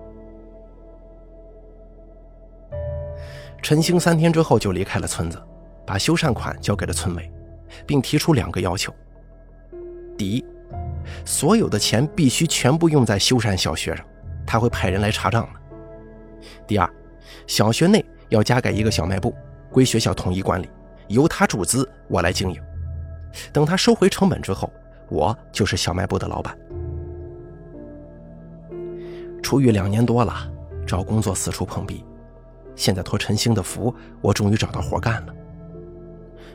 [3.60, 5.40] 陈星三天之后就离开了村子，
[5.86, 7.30] 把修缮款交给了村委，
[7.86, 8.92] 并提出两个要求：
[10.16, 10.44] 第一，
[11.24, 14.04] 所有的钱必须全部用在修缮小学上，
[14.46, 15.60] 他会派人来查账的；
[16.66, 16.88] 第二，
[17.46, 19.34] 小学内要加盖一个小卖部。
[19.70, 20.68] 归学校统一管理，
[21.08, 22.60] 由他注资，我来经营。
[23.54, 24.70] 等他收回成本之后，
[25.08, 26.54] 我就是小卖部的老板。
[29.42, 30.46] 出狱两年多了，
[30.86, 32.04] 找工作四处碰壁，
[32.76, 35.34] 现在托陈星的福，我终于找到活干了。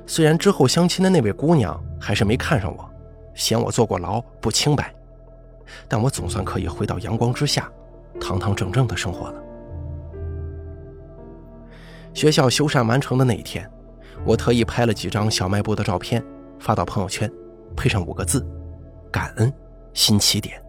[0.06, 2.88] 虽然之后相亲的那位姑娘还是没看上我，
[3.38, 4.92] 嫌我坐过牢不清白，
[5.88, 7.72] 但我总算可以回到阳光之下，
[8.20, 9.44] 堂堂正正的生活了。
[12.16, 13.70] 学校修缮完成的那一天，
[14.26, 16.22] 我特意拍了几张小卖部的照片，
[16.60, 17.32] 发到朋友圈，
[17.76, 18.44] 配上五个字
[19.14, 19.54] ：“感恩，
[19.94, 20.60] 新起点。”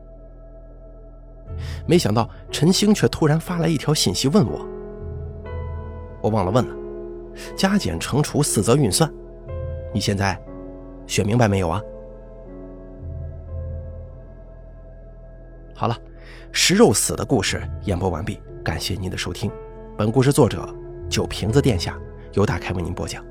[1.89, 4.61] 没想到陈星却突然发来一条信息问我
[6.21, 6.77] ：“我忘了问了，
[7.57, 9.11] 加减乘除四则运算，
[9.91, 10.39] 你现在
[11.07, 11.81] 学明白没有啊？”
[15.79, 15.97] 好了，
[16.51, 19.49] 食肉死的故事演播完毕，感谢您的收听。
[19.97, 20.69] 本故事作者。
[21.09, 21.97] 酒瓶子殿下，
[22.33, 23.25] 由大开为您播讲。